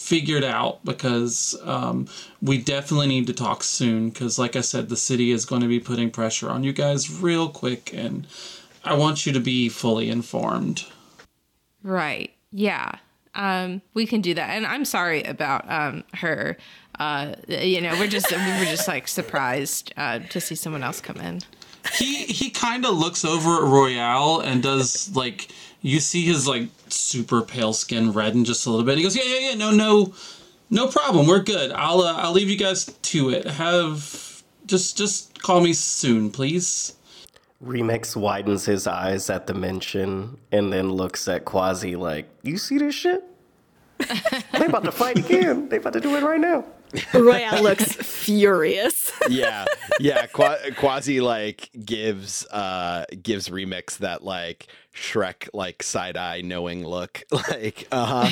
[0.04, 2.08] figured out because um,
[2.42, 5.68] we definitely need to talk soon because like i said the city is going to
[5.68, 8.28] be putting pressure on you guys real quick and
[8.84, 10.86] i want you to be fully informed
[11.84, 12.32] Right.
[12.52, 12.94] Yeah.
[13.36, 14.52] Um, we can do that.
[14.52, 16.58] And I'm sorry about um, her.
[17.00, 21.02] Uh, you know, we're just we were just like surprised uh, to see someone else
[21.02, 21.42] come in.
[21.96, 25.50] He he kind of looks over at royale and does like
[25.82, 29.24] you see his like super pale skin redden just a little bit he goes yeah
[29.24, 30.14] yeah yeah no no
[30.70, 35.42] no problem we're good i'll uh, i'll leave you guys to it have just just
[35.42, 36.96] call me soon please
[37.64, 42.78] Remix widens his eyes at the mention and then looks at Quasi like, You see
[42.78, 43.24] this shit?
[44.00, 45.70] they about to fight again.
[45.70, 46.66] They about to do it right now.
[47.14, 49.12] Royale looks furious.
[49.30, 49.66] yeah
[50.00, 57.24] yeah Qua- quasi like gives uh gives remix that like shrek like side-eye knowing look
[57.32, 58.28] like uh-huh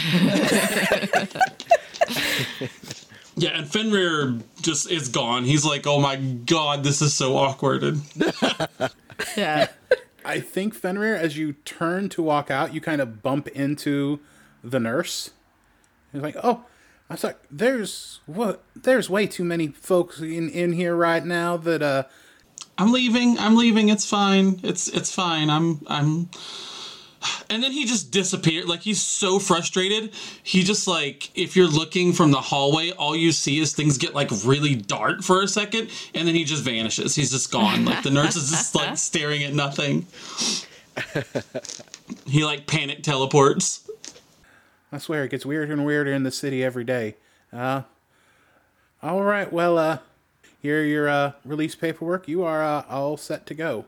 [3.37, 7.83] yeah and fenrir just is gone he's like oh my god this is so awkward
[7.83, 8.01] and
[9.37, 9.67] Yeah.
[10.25, 14.19] I think Fenrir, as you turn to walk out, you kind of bump into
[14.63, 15.31] the nurse.
[16.11, 16.63] He's like, "Oh,
[17.11, 18.63] I was like, there's what?
[18.73, 22.03] There's way too many folks in in here right now that uh."
[22.77, 23.37] I'm leaving.
[23.37, 23.89] I'm leaving.
[23.89, 24.61] It's fine.
[24.63, 25.49] It's it's fine.
[25.49, 26.29] I'm I'm
[27.49, 28.69] and then he just disappeared.
[28.69, 30.13] Like he's so frustrated.
[30.41, 34.15] He just like if you're looking from the hallway, all you see is things get
[34.15, 37.13] like really dark for a second, and then he just vanishes.
[37.13, 37.83] He's just gone.
[37.83, 40.07] Like the nurse is just like staring at nothing.
[42.25, 43.85] he like panic teleports.
[44.91, 47.15] I swear it gets weirder and weirder in the city every day.
[47.51, 47.83] Uh,
[49.01, 49.51] all right.
[49.51, 49.99] Well, uh,
[50.61, 52.27] here your uh release paperwork.
[52.27, 53.85] You are uh, all set to go.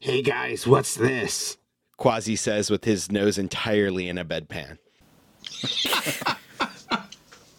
[0.00, 1.56] Hey guys, what's this?
[2.02, 4.76] quasi says with his nose entirely in a bedpan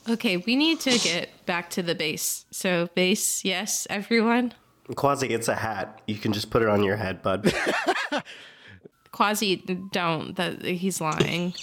[0.09, 2.43] Okay, we need to get back to the base.
[2.51, 4.53] So base, yes, everyone.
[4.95, 6.01] Quasi, it's a hat.
[6.07, 7.53] You can just put it on your head, bud.
[9.13, 9.55] Quasi,
[9.93, 10.35] don't.
[10.35, 11.53] That he's lying.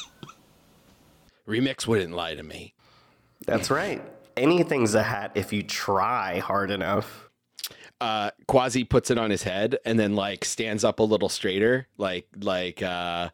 [1.48, 2.74] Remix wouldn't lie to me
[3.46, 4.02] That's right.
[4.36, 7.28] Anything's a hat if you try hard enough.
[8.00, 11.86] uh quasi puts it on his head and then like stands up a little straighter
[11.98, 13.28] like like uh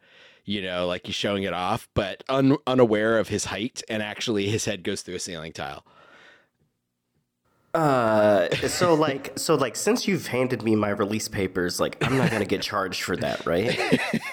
[0.44, 4.48] you know like he's showing it off but un- unaware of his height and actually
[4.48, 5.84] his head goes through a ceiling tile
[7.74, 12.30] Uh, so like, so like, since you've handed me my release papers, like, I'm not
[12.30, 13.76] gonna get charged for that, right?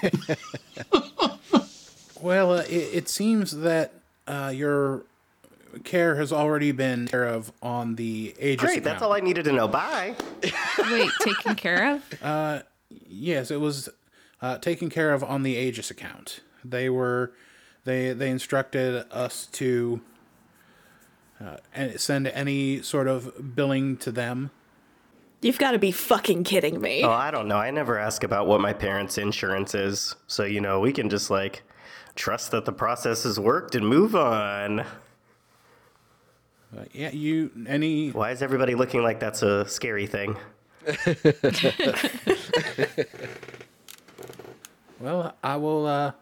[2.24, 3.92] Well, uh, it, it seems that
[4.28, 5.04] uh, your
[5.84, 8.84] care has already been care of on the Aegis Great, account.
[8.86, 9.68] that's all I needed to know.
[9.68, 10.16] Bye.
[10.90, 12.64] Wait, taken care of?
[13.16, 13.90] Yes, it was
[14.42, 16.42] uh, taken care of on the Aegis account.
[16.64, 17.32] They were
[17.86, 20.02] they they instructed us to
[21.44, 21.58] uh,
[21.98, 24.52] send any sort of billing to them.
[25.42, 27.04] You've got to be fucking kidding me.
[27.04, 27.58] Oh, I don't know.
[27.58, 31.30] I never ask about what my parents' insurance is, so you know we can just
[31.32, 31.64] like
[32.16, 34.82] trust that the process has worked and move on.
[36.76, 40.38] Uh, yeah, you any Why is everybody looking like that's a scary thing?
[45.00, 46.14] well, I will uh,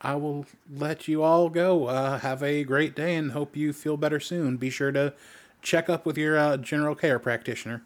[0.00, 1.86] I will let you all go.
[1.86, 4.56] Uh, have a great day and hope you feel better soon.
[4.56, 5.14] Be sure to
[5.62, 7.82] check up with your uh, general care practitioner.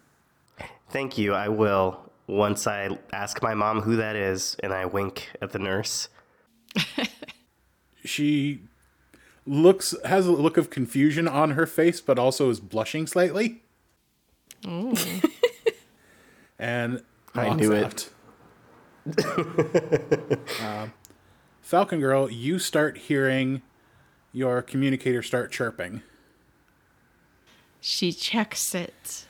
[0.90, 1.34] Thank you.
[1.34, 5.58] I will once I ask my mom who that is, and I wink at the
[5.58, 6.08] nurse.
[8.08, 8.60] She
[9.46, 13.62] looks has a look of confusion on her face, but also is blushing slightly.
[16.58, 17.02] and
[17.34, 18.10] I walks knew it.
[19.06, 19.68] out.
[20.60, 20.92] Um,
[21.62, 23.62] Falcon Girl, you start hearing
[24.32, 26.02] your communicator start chirping.
[27.80, 29.26] She checks it.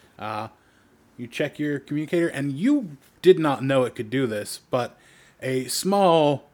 [1.17, 4.97] You check your communicator, and you did not know it could do this, but
[5.43, 6.49] a small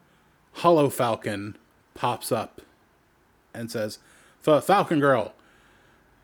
[0.54, 1.56] hollow falcon
[1.94, 2.60] pops up
[3.54, 3.98] and says,
[4.42, 5.34] "The Falcon Girl,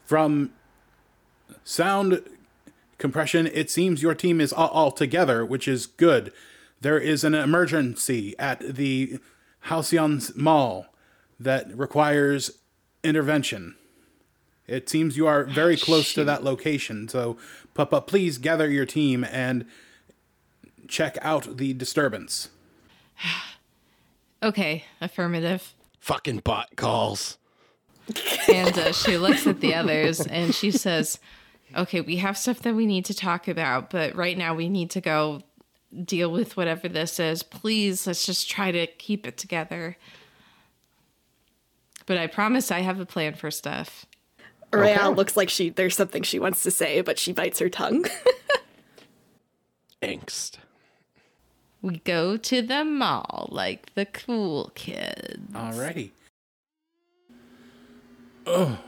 [0.05, 0.53] from
[1.65, 2.23] sound
[2.99, 6.33] compression, it seems your team is all, all together, which is good.
[6.81, 9.19] There is an emergency at the
[9.61, 10.87] Halcyon Mall
[11.39, 12.59] that requires
[13.03, 13.77] intervention.
[14.67, 17.37] It seems you are very ah, close to that location, so
[17.75, 19.65] Papa, please gather your team and
[20.87, 22.49] check out the disturbance.
[24.43, 25.75] Okay, affirmative.
[26.01, 27.39] Fucking bot calls.
[28.49, 31.19] And uh, she looks at the others and she says,
[31.77, 34.91] Okay, we have stuff that we need to talk about, but right now we need
[34.93, 35.43] to go
[36.05, 37.43] deal with whatever this is.
[37.43, 39.97] Please, let's just try to keep it together.
[42.07, 44.07] But I promise I have a plan for stuff.
[44.73, 48.07] Royale looks like she there's something she wants to say, but she bites her tongue.
[50.03, 50.59] Angst.
[51.83, 55.39] We go to the mall like the cool kids.
[55.53, 56.11] Alrighty.
[58.47, 58.79] Oh.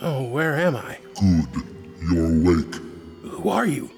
[0.00, 0.98] Oh, where am I?
[1.20, 1.64] Good,
[2.10, 2.74] you're awake.
[3.22, 3.90] Who are you?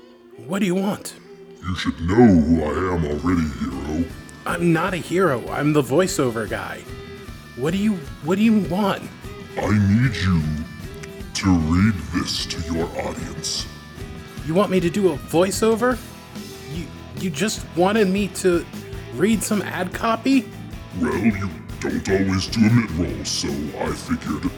[0.47, 1.15] What do you want?
[1.63, 4.05] You should know who I am already, hero.
[4.47, 5.47] I'm not a hero.
[5.49, 6.81] I'm the voiceover guy.
[7.57, 9.03] What do you what do you want?
[9.59, 10.43] I need you
[11.35, 13.67] to read this to your audience.
[14.47, 15.99] You want me to do a voiceover?
[16.73, 16.87] You
[17.19, 18.65] you just wanted me to
[19.15, 20.47] read some ad copy?
[21.01, 21.49] Well, you
[21.81, 23.49] don't always do a mid-roll, so
[23.79, 24.51] I figured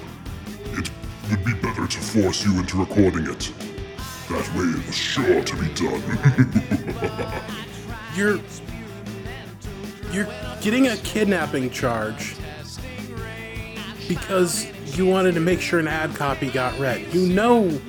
[0.78, 0.90] it
[1.30, 3.52] would be better to force you into recording it.
[4.28, 7.42] That way it was sure to be done.
[8.16, 8.38] You're
[10.12, 10.28] you're
[10.60, 12.36] getting a kidnapping charge
[14.06, 17.12] because you wanted to make sure an ad copy got read.
[17.12, 17.80] You know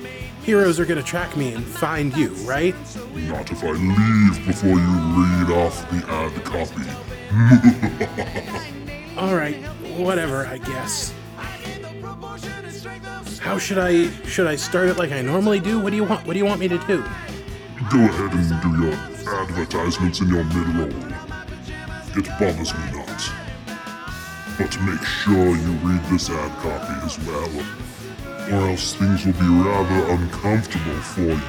[0.46, 2.72] heroes are going to track me and find you, right?
[3.14, 6.86] Not if I leave before you read off the ad copy.
[9.18, 9.56] All right,
[9.98, 11.12] whatever, I guess.
[13.40, 15.80] How should I should I start it like I normally do?
[15.80, 16.24] What do you want?
[16.24, 17.02] What do you want me to do?
[17.90, 18.94] Go ahead and do your
[19.40, 20.88] advertisements in your mid-roll.
[22.16, 23.32] It bothers me not.
[24.58, 27.50] But make sure you read this ad copy as well,
[28.48, 31.40] or else things will be rather uncomfortable for you.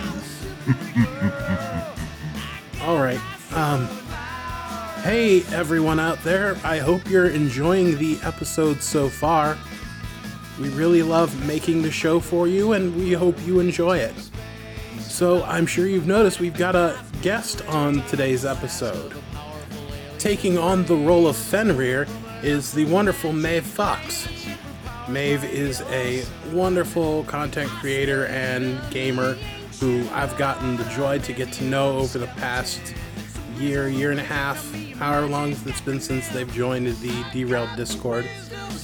[2.82, 3.20] All right.
[3.54, 3.88] Um
[5.04, 6.58] Hey everyone out there.
[6.64, 9.58] I hope you're enjoying the episode so far.
[10.60, 14.16] We really love making the show for you and we hope you enjoy it.
[15.00, 19.14] So, I'm sure you've noticed we've got a guest on today's episode.
[20.20, 22.08] Taking on the role of Fenrir
[22.44, 24.28] is the wonderful Maeve Fox.
[25.10, 29.34] Maeve is a wonderful content creator and gamer
[29.80, 32.94] who I've gotten the joy to get to know over the past
[33.58, 38.28] year, year and a half, however long it's been since they've joined the Derailed Discord.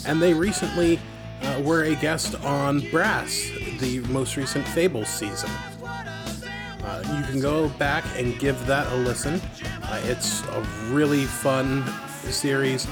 [0.05, 0.99] And they recently
[1.41, 5.49] uh, were a guest on Brass, the most recent Fables season.
[5.83, 9.41] Uh, you can go back and give that a listen.
[9.83, 11.83] Uh, it's a really fun
[12.29, 12.87] series,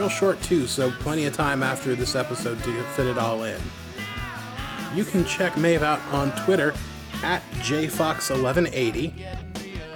[0.00, 3.60] real short too, so plenty of time after this episode to fit it all in.
[4.94, 6.72] You can check Maeve out on Twitter
[7.22, 9.12] at jfox1180,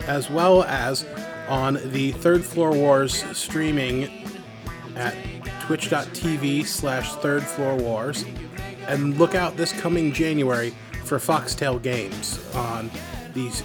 [0.06, 1.06] as well as
[1.48, 4.28] on the Third Floor Wars streaming
[4.94, 5.16] at
[5.62, 8.26] twitch.tv slash third floor wars
[8.86, 10.74] and look out this coming january
[11.04, 12.90] for foxtail games on
[13.32, 13.62] these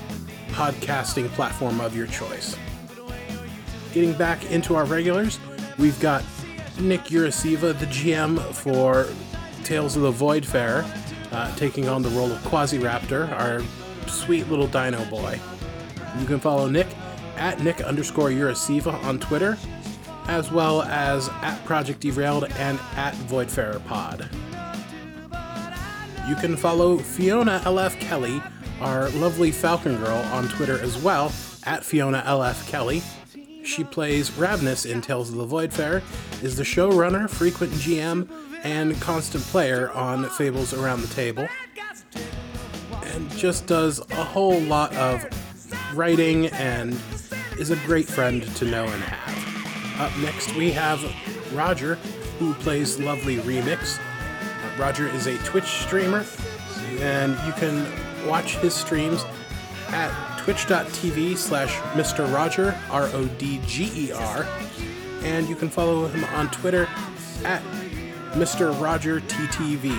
[0.51, 2.55] podcasting platform of your choice
[3.93, 5.39] getting back into our regulars
[5.79, 6.23] we've got
[6.79, 9.07] nick Uroseva the gm for
[9.63, 10.85] tales of the void fair
[11.31, 13.61] uh, taking on the role of quasiraptor our
[14.07, 15.39] sweet little dino boy
[16.19, 16.87] you can follow nick
[17.37, 19.57] at nick underscore Uroseva on twitter
[20.29, 24.29] as well as at Project Derailed and at Voidfarer Pod.
[26.29, 28.39] You can follow Fiona LF Kelly,
[28.79, 31.33] our lovely Falcon Girl, on Twitter as well,
[31.65, 33.01] at Fiona LF Kelly.
[33.69, 36.01] She plays Ravnus in Tales of the Voidfarer,
[36.41, 38.27] is the showrunner, frequent GM,
[38.63, 41.47] and constant player on Fables Around the Table,
[43.03, 45.23] and just does a whole lot of
[45.93, 46.99] writing and
[47.59, 50.01] is a great friend to know and have.
[50.01, 50.99] Up next, we have
[51.53, 51.95] Rodger,
[52.39, 53.99] who plays Lovely Remix.
[54.79, 56.25] Rodger is a Twitch streamer,
[57.01, 57.85] and you can
[58.27, 59.23] watch his streams
[59.91, 62.31] at twitch.tv slash Mr.
[62.33, 64.47] Rodger, R O D G E R,
[65.23, 66.87] and you can follow him on Twitter
[67.43, 67.61] at
[68.33, 68.79] Mr.
[68.79, 69.97] Rodger TTV.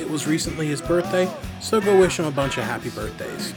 [0.00, 1.28] it was recently his birthday,
[1.60, 3.52] so go wish him a bunch of happy birthdays.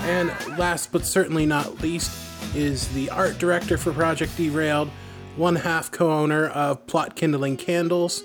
[0.00, 0.28] And
[0.58, 2.10] last but certainly not least
[2.54, 4.90] is the art director for Project Derailed,
[5.36, 8.22] one half co owner of Plot Kindling Candles,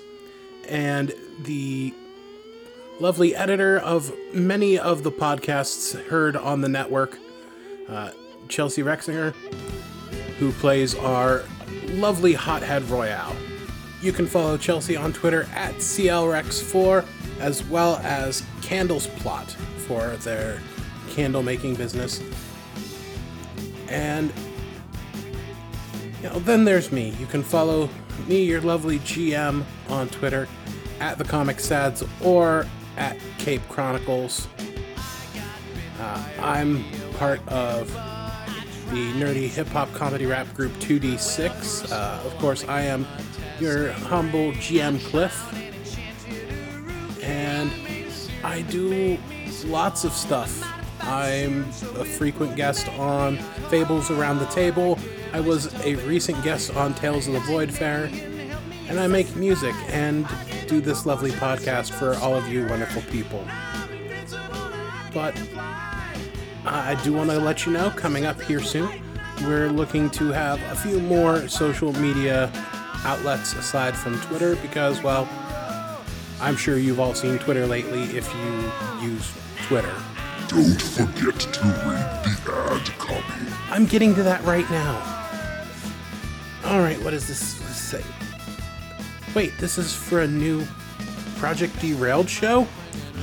[0.68, 1.94] and the
[3.00, 7.18] lovely editor of many of the podcasts heard on the network,
[7.88, 8.10] uh,
[8.48, 9.32] Chelsea Riexinger,
[10.38, 11.42] who plays our
[11.92, 13.34] lovely Hothead Royale.
[14.02, 17.06] You can follow Chelsea on Twitter at CLRex4,
[17.40, 19.50] as well as Candles Plot
[19.86, 20.60] for their
[21.08, 22.22] candle making business.
[23.88, 24.30] And
[26.22, 27.14] you know, then there's me.
[27.18, 27.88] You can follow
[28.28, 30.46] me, your lovely GM, on Twitter
[31.00, 32.66] at the Comic Sads or
[33.00, 34.46] at Cape Chronicles.
[35.98, 36.84] Uh, I'm
[37.14, 37.90] part of
[38.90, 41.90] the nerdy hip hop comedy rap group 2D6.
[41.90, 43.06] Uh, of course, I am
[43.58, 45.34] your humble GM Cliff,
[47.22, 47.70] and
[48.44, 49.18] I do
[49.64, 50.62] lots of stuff.
[51.00, 51.62] I'm
[51.96, 53.38] a frequent guest on
[53.70, 54.98] Fables Around the Table.
[55.32, 58.10] I was a recent guest on Tales of the Void Fair,
[58.90, 60.26] and I make music and
[60.66, 63.46] do this lovely podcast for all of you wonderful people.
[65.14, 65.40] But
[66.66, 68.90] I do want to let you know coming up here soon,
[69.42, 72.50] we're looking to have a few more social media
[73.04, 75.28] outlets aside from Twitter because, well,
[76.40, 79.32] I'm sure you've all seen Twitter lately if you use
[79.68, 79.94] Twitter.
[80.48, 82.40] Don't forget to read the
[82.72, 83.52] ad copy.
[83.70, 85.28] I'm getting to that right now.
[86.64, 88.02] Alright, what does this say?
[89.34, 90.64] Wait, this is for a new
[91.36, 92.66] Project Derailed show?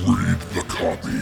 [0.06, 1.20] Read the copy.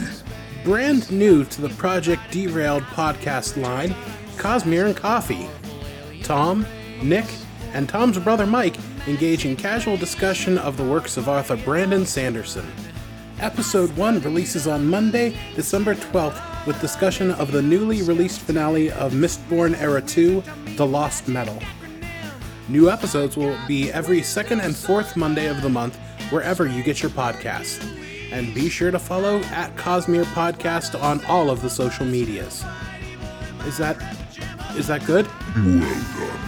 [0.63, 3.93] Brand new to the Project Derailed podcast line,
[4.37, 5.47] Cosmere and Coffee.
[6.23, 6.65] Tom,
[7.03, 7.25] Nick,
[7.73, 8.77] and Tom's brother Mike
[9.07, 12.65] engage in casual discussion of the works of author Brandon Sanderson.
[13.39, 19.11] Episode 1 releases on Monday, December 12th, with discussion of the newly released finale of
[19.11, 20.41] Mistborn Era 2,
[20.77, 21.59] The Lost Metal.
[22.69, 25.95] New episodes will be every second and fourth Monday of the month,
[26.31, 27.81] wherever you get your podcasts.
[28.31, 32.65] And be sure to follow at Cosmere Podcast on all of the social medias.
[33.65, 33.97] Is that
[34.75, 35.25] is that good?
[35.55, 36.39] Well done.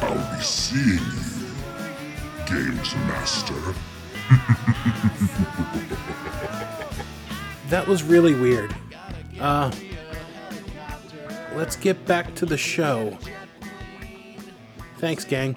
[0.00, 1.46] I'll be seeing you,
[2.46, 3.74] Games Master.
[7.70, 8.74] That was really weird.
[9.40, 9.70] Uh
[11.54, 13.16] let's get back to the show.
[15.04, 15.54] Thanks, gang.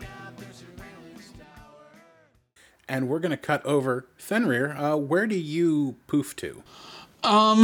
[2.89, 4.76] And we're gonna cut over Fenrir.
[4.76, 6.64] Uh, where do you poof to?
[7.24, 7.60] Um,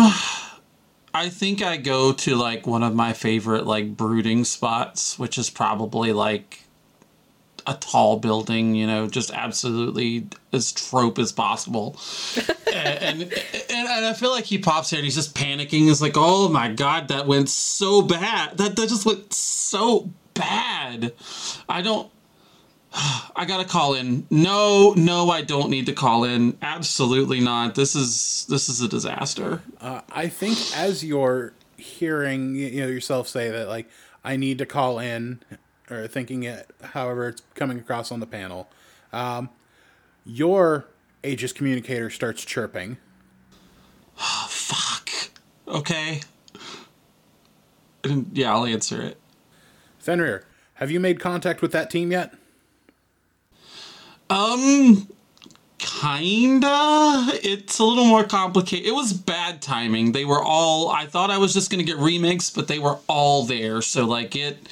[1.13, 5.49] I think I go to like one of my favorite like brooding spots, which is
[5.49, 6.61] probably like
[7.67, 11.99] a tall building, you know, just absolutely as trope as possible.
[12.73, 13.33] and, and, and
[13.89, 15.87] and I feel like he pops here and he's just panicking.
[15.89, 18.57] He's like, "Oh my god, that went so bad.
[18.57, 21.13] That that just went so bad.
[21.67, 22.11] I don't."
[23.35, 24.27] I gotta call in.
[24.29, 26.57] No, no, I don't need to call in.
[26.61, 27.75] Absolutely not.
[27.75, 29.61] This is this is a disaster.
[29.81, 33.89] Uh, I think as you're hearing you know yourself say that like
[34.23, 35.41] I need to call in
[35.89, 38.69] or thinking it however it's coming across on the panel,
[39.11, 39.49] um,
[40.25, 40.85] your
[41.23, 42.97] Aegis communicator starts chirping.
[44.15, 45.09] Fuck.
[45.67, 46.21] Okay.
[48.33, 49.17] Yeah, I'll answer it.
[50.03, 50.43] Fenrir,
[50.75, 52.33] have you made contact with that team yet?
[54.29, 55.07] Um,
[55.77, 57.27] kinda.
[57.41, 58.85] It's a little more complicated.
[58.85, 60.11] It was bad timing.
[60.11, 60.89] They were all.
[60.89, 63.81] I thought I was just gonna get remixed, but they were all there.
[63.81, 64.67] So like it.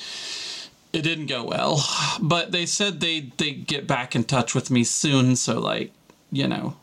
[0.91, 1.81] It didn't go well,
[2.21, 5.37] but they said they they get back in touch with me soon.
[5.37, 5.93] So like,
[6.29, 6.75] you know,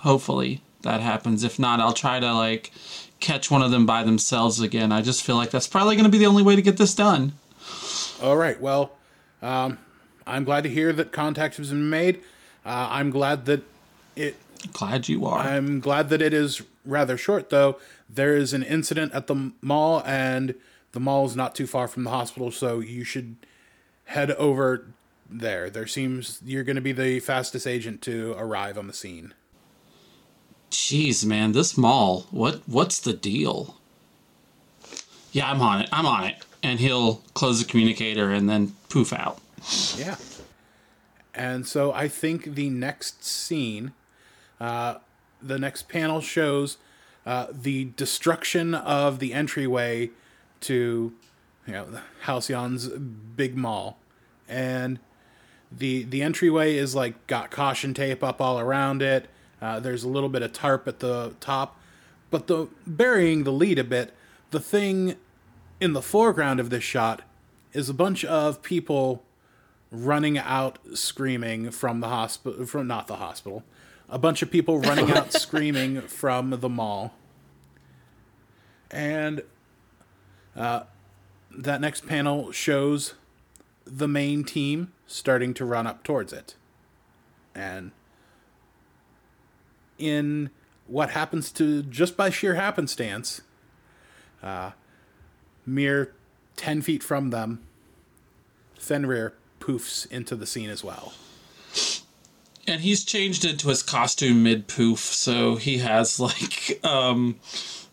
[0.00, 1.42] hopefully that happens.
[1.42, 2.70] If not, I'll try to like
[3.20, 4.92] catch one of them by themselves again.
[4.92, 7.32] I just feel like that's probably to be the only way to get this done.
[8.22, 8.60] All right.
[8.60, 8.92] Well,
[9.42, 9.78] um,
[10.26, 12.16] I'm glad to hear that contact has been made.
[12.64, 13.62] Uh, I'm glad that
[14.16, 14.36] it.
[14.72, 15.40] Glad you are.
[15.40, 17.78] I'm glad that it is rather short, though.
[18.08, 20.54] There is an incident at the mall, and
[20.92, 23.36] the mall is not too far from the hospital, so you should
[24.04, 24.86] head over
[25.28, 25.68] there.
[25.68, 29.34] There seems you're going to be the fastest agent to arrive on the scene.
[30.70, 32.26] Jeez, man, this mall.
[32.30, 33.76] What what's the deal?
[35.32, 35.88] Yeah, I'm on it.
[35.92, 36.36] I'm on it.
[36.64, 39.38] And he'll close the communicator and then poof out.
[39.96, 40.16] Yeah.
[41.34, 43.92] And so I think the next scene,
[44.58, 44.96] uh,
[45.42, 46.78] the next panel shows
[47.26, 50.10] uh, the destruction of the entryway
[50.60, 51.12] to,
[51.66, 51.86] you know,
[52.24, 53.98] Halcyon's big mall,
[54.48, 54.98] and
[55.70, 59.28] the The entryway is like got caution tape up all around it.
[59.60, 61.78] Uh, there's a little bit of tarp at the top,
[62.30, 64.14] but the burying the lead a bit.
[64.50, 65.16] The thing
[65.80, 67.22] in the foreground of this shot
[67.72, 69.22] is a bunch of people
[69.90, 73.64] running out screaming from the hospital from not the hospital
[74.08, 77.14] a bunch of people running out screaming from the mall.
[78.90, 79.42] And
[80.56, 80.84] uh,
[81.50, 83.14] that next panel shows
[83.84, 86.54] the main team starting to run up towards it.
[87.54, 87.92] And
[89.98, 90.50] in
[90.86, 93.40] what happens to just by sheer happenstance
[94.42, 94.72] uh,
[95.66, 96.12] mere
[96.56, 97.60] 10 feet from them
[98.78, 101.14] fenrir poofs into the scene as well.
[102.66, 107.36] And he's changed into his costume mid poof so he has like um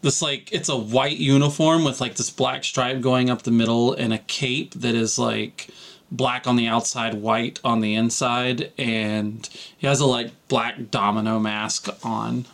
[0.01, 3.93] this like it's a white uniform with like this black stripe going up the middle
[3.93, 5.69] and a cape that is like
[6.09, 11.39] black on the outside white on the inside and he has a like black domino
[11.39, 12.45] mask on.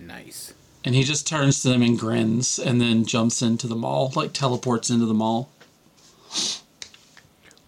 [0.00, 0.54] Nice
[0.84, 4.32] and he just turns to them and grins and then jumps into the mall like
[4.32, 5.50] teleports into the mall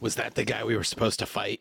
[0.01, 1.61] Was that the guy we were supposed to fight?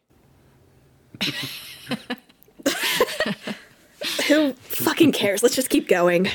[4.28, 5.44] Who fucking cares?
[5.44, 6.30] Let's just keep going.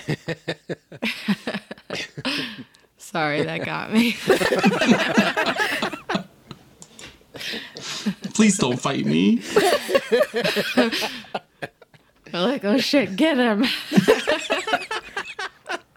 [2.99, 4.17] Sorry, that got me.
[8.35, 9.41] please don't fight me
[12.33, 13.65] We're like, oh shit, get him.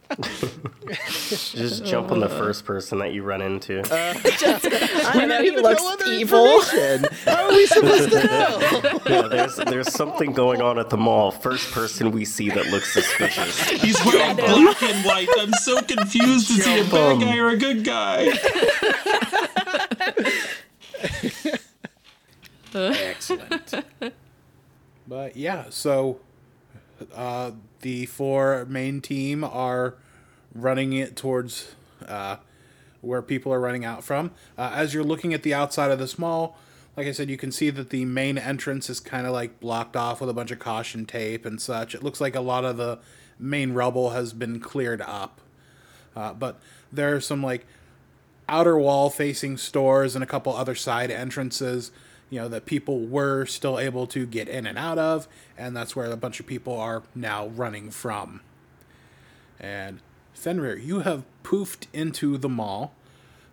[0.10, 3.80] Just jump on the first person that you run into.
[3.91, 5.41] I don't know.
[5.41, 6.62] He looks evil.
[6.62, 8.99] How are we supposed to know?
[9.07, 11.30] yeah, there's there's something going on at the mall.
[11.32, 13.60] First person we see that looks suspicious.
[13.70, 17.57] he's wearing black and white i'm so confused is he a bad guy or a
[17.57, 18.30] good guy
[22.74, 23.74] Excellent.
[25.07, 26.20] but yeah, so
[27.16, 27.51] uh,
[27.82, 29.95] the four main team are
[30.53, 31.75] running it towards
[32.07, 32.38] uh,
[33.01, 34.32] where people are running out from.
[34.57, 36.57] Uh, as you're looking at the outside of this mall,
[36.97, 39.95] like I said, you can see that the main entrance is kind of like blocked
[39.95, 41.95] off with a bunch of caution tape and such.
[41.95, 42.99] It looks like a lot of the
[43.38, 45.39] main rubble has been cleared up.
[46.15, 46.59] Uh, but
[46.91, 47.65] there are some like
[48.49, 51.91] outer wall facing stores and a couple other side entrances
[52.30, 55.27] you know that people were still able to get in and out of
[55.57, 58.41] and that's where a bunch of people are now running from.
[59.59, 59.99] And
[60.34, 62.93] fenrir you have poofed into the mall.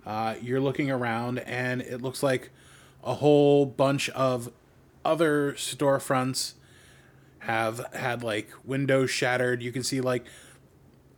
[0.04, 2.50] Uh, you're looking around and it looks like
[3.02, 4.52] a whole bunch of
[5.04, 6.54] other storefronts
[7.40, 9.62] have had like windows shattered.
[9.62, 10.26] You can see like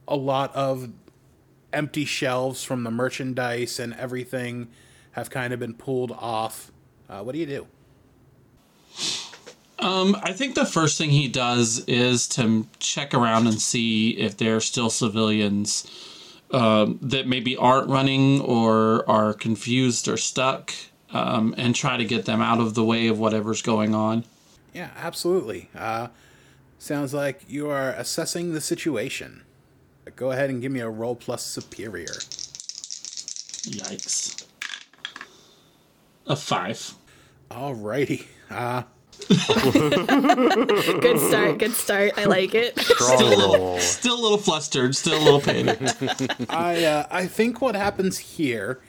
[0.07, 0.91] a lot of
[1.73, 4.69] empty shelves from the merchandise and everything
[5.13, 6.71] have kind of been pulled off.
[7.09, 7.67] Uh, what do you do?
[9.79, 14.37] Um, I think the first thing he does is to check around and see if
[14.37, 15.87] there are still civilians
[16.51, 20.73] um, that maybe aren't running or are confused or stuck,
[21.13, 24.25] um, and try to get them out of the way of whatever's going on.
[24.75, 25.71] Yeah, absolutely.
[25.75, 26.09] Uh,
[26.79, 29.43] sounds like you are assessing the situation.
[30.17, 32.15] Go ahead and give me a roll plus superior.
[33.69, 34.45] Yikes.
[36.27, 36.95] A five.
[37.51, 38.27] Alrighty.
[38.51, 38.83] Uh,
[39.29, 41.59] Good start.
[41.59, 42.13] Good start.
[42.17, 42.79] I like it.
[42.79, 46.51] Strong Still a little flustered, still a little panicked.
[46.51, 48.81] I uh, I think what happens here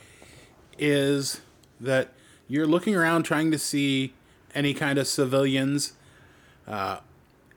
[0.78, 1.42] is
[1.80, 2.14] that
[2.48, 4.14] you're looking around trying to see
[4.54, 5.94] any kind of civilians,
[6.68, 7.00] uh,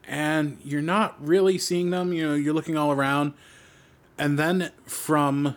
[0.06, 2.12] and you're not really seeing them.
[2.12, 3.34] You know, you're looking all around,
[4.18, 5.56] and then from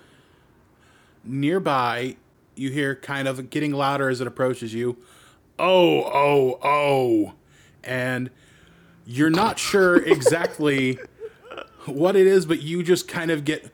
[1.24, 2.18] nearby,
[2.56, 4.98] you hear kind of getting louder as it approaches you.
[5.58, 7.34] Oh, oh, oh,
[7.84, 8.30] and
[9.06, 11.00] you're not sure exactly
[11.86, 13.72] what it is, but you just kind of get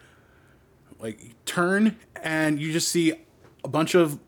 [1.00, 3.14] like turn and you just see
[3.64, 4.20] a bunch of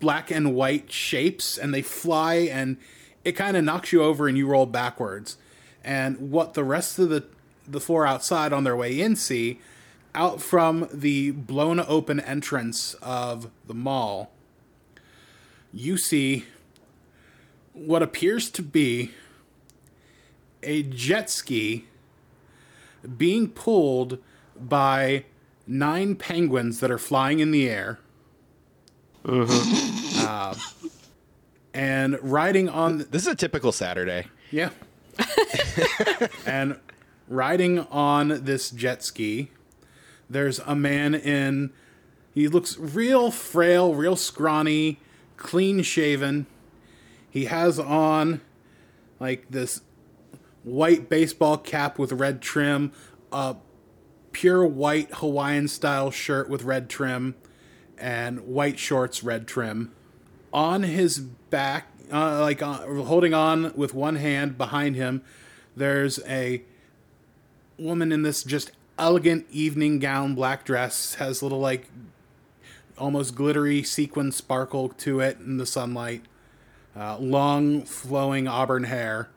[0.00, 2.78] black and white shapes and they fly and
[3.24, 5.36] it kind of knocks you over and you roll backwards.
[5.82, 7.24] And what the rest of the
[7.66, 9.60] the four outside on their way in see
[10.14, 14.30] out from the blown open entrance of the mall
[15.74, 16.44] you see
[17.74, 19.10] what appears to be
[20.62, 21.84] a jet ski
[23.18, 24.18] being pulled
[24.58, 25.24] by
[25.66, 27.98] nine penguins that are flying in the air.
[29.26, 30.54] Uh,
[31.74, 34.26] and riding on, This is a typical Saturday.
[34.50, 34.70] yeah.
[36.46, 36.78] and
[37.28, 39.50] riding on this jet ski,
[40.28, 41.70] there's a man in.
[42.32, 44.98] He looks real frail, real scrawny,
[45.36, 46.46] clean shaven,
[47.34, 48.40] He has on
[49.18, 49.80] like this
[50.62, 52.92] white baseball cap with red trim,
[53.32, 53.56] a
[54.30, 57.34] pure white Hawaiian style shirt with red trim,
[57.98, 59.90] and white shorts, red trim.
[60.52, 65.20] On his back, uh, like uh, holding on with one hand behind him,
[65.76, 66.62] there's a
[67.80, 71.90] woman in this just elegant evening gown, black dress, has little like
[72.96, 76.22] almost glittery sequin sparkle to it in the sunlight.
[76.96, 79.28] Uh, long flowing auburn hair,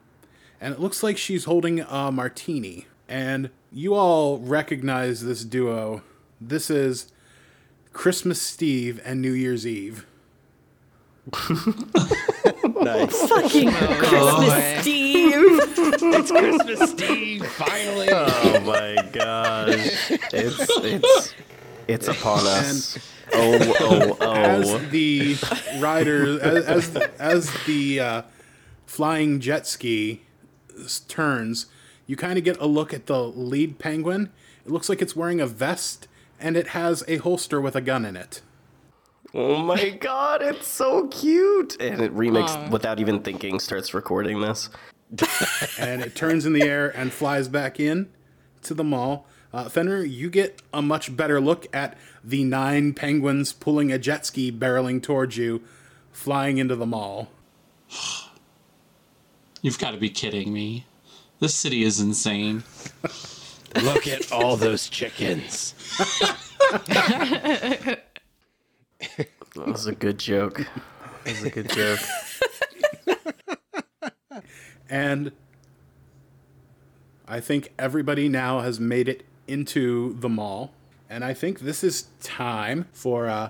[0.62, 2.86] and it looks like she's holding a martini.
[3.10, 6.04] And you all recognize this duo.
[6.40, 7.12] This is
[7.94, 10.06] Christmas Steve and New Year's Eve.
[12.82, 13.28] Nice.
[13.28, 13.96] Fucking boy.
[13.98, 15.32] Christmas Steve.
[15.34, 18.08] it's Christmas Steve, finally.
[18.12, 20.12] Oh my gosh.
[20.34, 21.34] It's it's
[21.88, 22.98] it's upon us.
[23.34, 24.34] Oh oh oh.
[24.34, 25.36] As the
[25.80, 28.22] rider, as as, as the uh,
[28.86, 30.22] flying jet ski
[31.08, 31.66] turns,
[32.06, 34.32] you kind of get a look at the lead penguin.
[34.66, 36.08] It looks like it's wearing a vest
[36.40, 38.42] and it has a holster with a gun in it.
[39.34, 41.78] Oh my god, it's so cute.
[41.80, 42.70] And it remix Aw.
[42.70, 44.70] without even thinking starts recording this.
[45.80, 48.10] and it turns in the air and flies back in
[48.64, 49.26] to the mall.
[49.54, 54.26] Uh, Fenrir, you get a much better look at the nine penguins pulling a jet
[54.26, 55.62] ski barreling towards you,
[56.12, 57.30] flying into the mall.
[59.62, 60.86] You've got to be kidding me.
[61.40, 62.64] This city is insane.
[63.84, 65.74] Look at all those chickens.
[66.70, 68.00] That
[69.56, 70.66] was a good joke.
[71.24, 72.00] That was a good joke.
[74.90, 75.32] And
[77.28, 80.74] I think everybody now has made it into the mall.
[81.10, 83.50] And I think this is time for uh,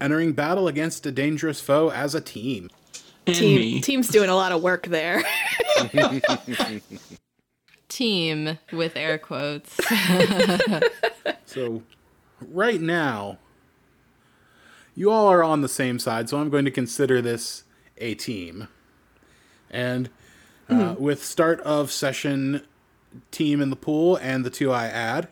[0.00, 2.70] entering battle against a dangerous foe as a team.
[3.26, 3.80] And Team, me.
[3.80, 5.22] team's doing a lot of work there.
[7.88, 9.78] Team with air quotes.
[11.48, 11.84] So,
[12.40, 13.38] right now,
[14.96, 17.62] you all are on the same side, so I'm going to consider this
[17.98, 18.68] a team.
[19.70, 20.10] And
[20.68, 22.62] uh, with start of session
[23.30, 25.28] team in the pool and the two I add,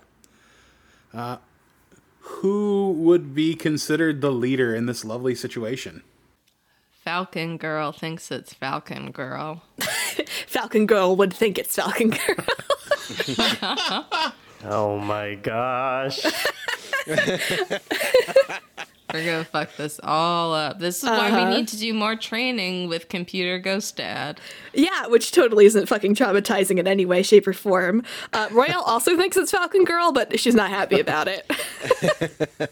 [1.15, 1.39] uh,
[2.21, 6.03] who would be considered the leader in this lovely situation?
[6.91, 9.63] Falcon Girl thinks it's Falcon Girl.
[10.47, 12.47] Falcon Girl would think it's Falcon Girl.
[14.67, 16.25] Oh my gosh.
[19.15, 20.81] We're gonna fuck this all up.
[20.81, 21.49] This is why Uh-huh.
[21.49, 24.41] we need to do more training with Computer Ghost Dad.
[24.73, 28.03] yeah, which totally isn't fucking traumatizing in any way, shape, or form.
[28.33, 31.49] Uh, Royale also thinks it's Falcon Girl, but she's not happy about it.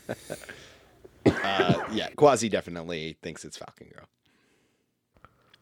[1.25, 4.07] Uh, yeah, Quasi definitely thinks it's Falcon Girl.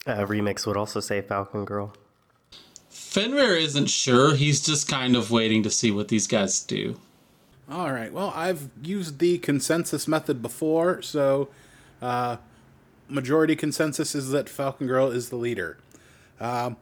[0.07, 1.93] Uh, remix would also say Falcon Girl.
[2.89, 4.35] Fenrir isn't sure.
[4.35, 6.97] He's just kind of waiting to see what these guys do.
[7.71, 8.13] All right.
[8.13, 11.49] Well, I've used the consensus method before, so
[12.03, 12.39] uh,
[13.09, 15.79] majority consensus is that Falcon Girl is the leader.
[16.41, 16.77] Um,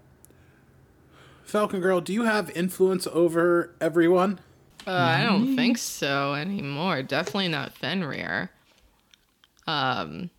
[1.45, 4.39] Falcon Girl, do you have influence over everyone?
[4.86, 7.03] Uh, I don't think so anymore.
[7.03, 8.51] Definitely not Fenrir.
[9.66, 10.30] Um,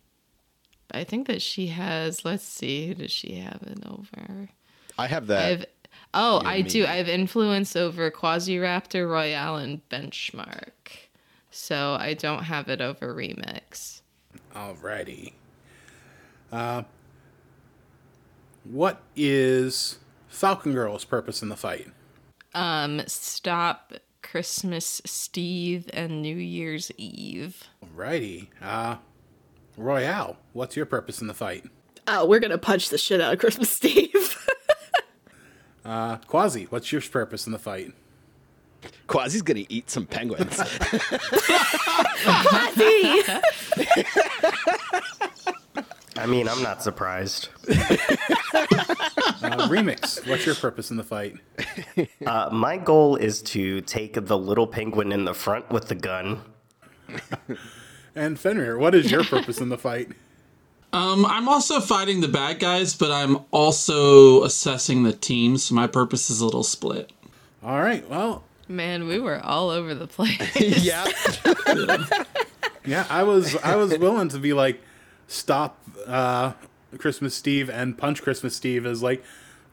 [0.88, 2.24] but I think that she has.
[2.24, 4.48] Let's see, who does she have it over?
[4.98, 5.44] I have that.
[5.52, 5.66] I've.
[6.12, 6.68] Oh, I me.
[6.68, 6.84] do.
[6.86, 10.70] I have influence over Quasiraptor, Royale, and Benchmark.
[11.50, 14.00] So I don't have it over Remix.
[14.54, 15.32] Alrighty.
[16.52, 16.82] Uh,
[18.64, 19.98] what is
[20.28, 21.88] Falcon Girl's purpose in the fight?
[22.54, 23.92] Um, stop
[24.22, 27.62] Christmas Steve and New Year's Eve.
[27.96, 28.48] Alrighty.
[28.60, 28.96] Uh,
[29.76, 31.64] Royale, what's your purpose in the fight?
[32.08, 34.09] Oh, we're gonna punch the shit out of Christmas Steve.
[35.84, 37.92] Uh, Quasi, what's your purpose in the fight?
[39.08, 40.56] Quasi's gonna eat some penguins.
[42.22, 43.22] Quasi!
[46.16, 47.48] I mean, I'm not surprised.
[47.68, 51.36] Uh, Remix, what's your purpose in the fight?
[52.26, 56.40] Uh, my goal is to take the little penguin in the front with the gun.
[58.14, 60.08] And Fenrir, what is your purpose in the fight?
[60.92, 65.86] Um, I'm also fighting the bad guys, but I'm also assessing the team, so my
[65.86, 67.12] purpose is a little split.
[67.62, 68.08] All right.
[68.08, 70.38] Well, Man, we were all over the place.
[70.84, 71.04] yeah.
[72.84, 74.80] yeah, I was I was willing to be like
[75.26, 75.76] stop
[76.06, 76.52] uh,
[76.96, 79.24] Christmas Steve and punch Christmas Steve as like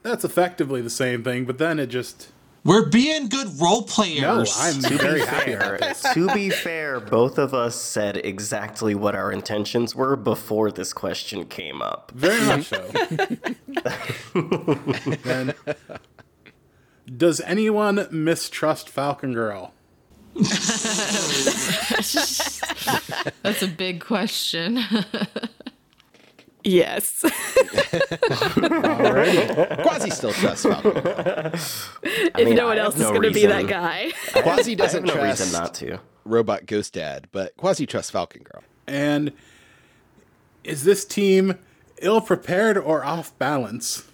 [0.02, 2.32] that's effectively the same thing, but then it just
[2.68, 4.20] We're being good role players.
[4.20, 4.56] No, players.
[4.58, 6.02] I'm To very be happy fair, about this.
[6.12, 11.46] to be fair, both of us said exactly what our intentions were before this question
[11.46, 12.12] came up.
[12.14, 12.86] Very much so.
[15.24, 15.54] then,
[17.16, 19.72] does anyone mistrust Falcon Girl?
[20.34, 20.52] That's
[23.62, 24.80] a big question.
[26.68, 27.22] Yes.
[28.58, 29.82] Alrighty.
[29.82, 30.92] Quasi still trusts Falcon.
[32.02, 33.68] if mean, no one have else is no going to be that reason.
[33.70, 34.10] guy.
[34.42, 35.98] Quasi I have doesn't no trust reason not to.
[36.24, 38.62] Robot Ghost Dad, but Quasi trusts Falcon Girl.
[38.86, 39.32] And
[40.64, 41.54] is this team
[42.02, 44.04] ill prepared or off balance?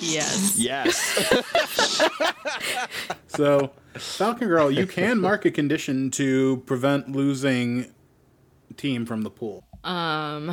[0.00, 0.56] yes.
[0.58, 1.34] Yes.
[3.28, 7.92] So, Falcon Girl, you can mark a condition to prevent losing
[8.76, 9.62] team from the pool.
[9.84, 10.52] Um,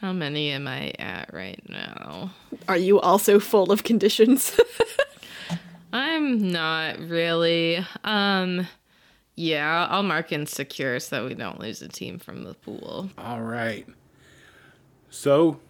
[0.00, 2.30] how many am I at right now?
[2.66, 4.58] Are you also full of conditions?
[5.92, 7.84] I'm not really.
[8.02, 8.66] Um,
[9.36, 13.10] yeah, I'll mark insecure so that we don't lose a team from the pool.
[13.18, 13.86] All right.
[15.10, 15.60] So,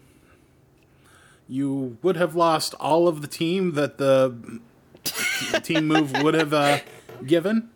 [1.49, 4.61] you would have lost all of the team that the
[5.65, 6.81] team move would have uh,
[7.27, 7.71] given,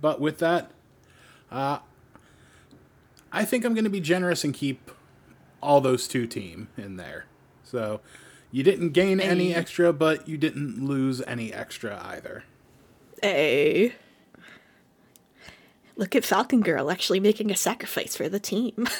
[0.00, 0.72] but with that,
[1.52, 1.78] uh,
[3.30, 4.90] I think I'm going to be generous and keep
[5.62, 7.26] all those two team in there.
[7.64, 8.00] So,
[8.50, 12.44] you didn't gain any extra, but you didn't lose any extra either.
[13.22, 13.94] hey.
[15.96, 18.86] Look at Falcon Girl actually making a sacrifice for the team.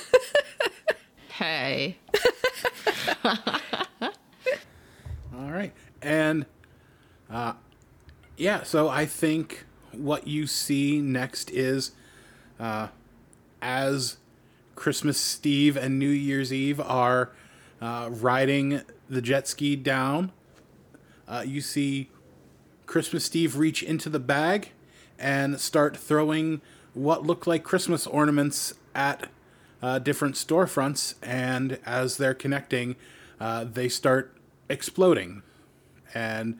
[1.39, 1.97] Hey,
[3.25, 3.49] All
[5.51, 5.73] right.
[6.03, 6.45] And
[7.31, 7.55] uh
[8.37, 11.93] yeah, so I think what you see next is
[12.61, 12.89] uh
[13.63, 14.19] as
[14.83, 17.31] Christmas Steve and New Year's Eve are
[17.81, 20.33] uh, riding the jet ski down,
[21.29, 22.11] uh, you see
[22.87, 24.73] Christmas Steve reach into the bag
[25.21, 26.63] and start throwing
[26.95, 29.29] what look like Christmas ornaments at
[29.81, 32.97] uh, different storefronts, and as they're connecting,
[33.39, 34.37] uh, they start
[34.69, 35.45] exploding
[36.13, 36.59] and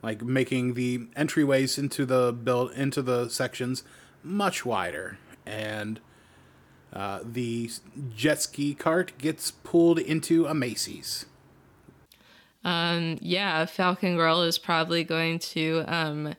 [0.00, 3.82] like making the entryways into the build into the sections
[4.22, 5.18] much wider.
[5.44, 5.98] And
[6.94, 7.70] uh, the
[8.14, 11.26] jet ski cart gets pulled into a Macy's.
[12.64, 16.34] um, yeah, Falcon Girl is probably going to um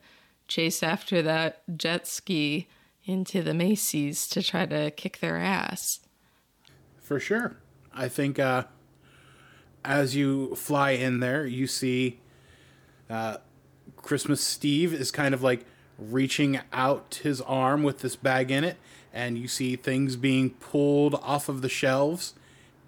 [0.48, 2.68] chase after that jet ski
[3.04, 6.00] into the Macy's to try to kick their ass.
[7.00, 7.56] For sure.
[7.94, 8.64] I think uh,
[9.84, 12.20] as you fly in there, you see
[13.08, 13.38] uh,
[13.96, 15.64] Christmas Steve is kind of like
[15.98, 18.76] reaching out his arm with this bag in it,
[19.16, 22.34] and you see things being pulled off of the shelves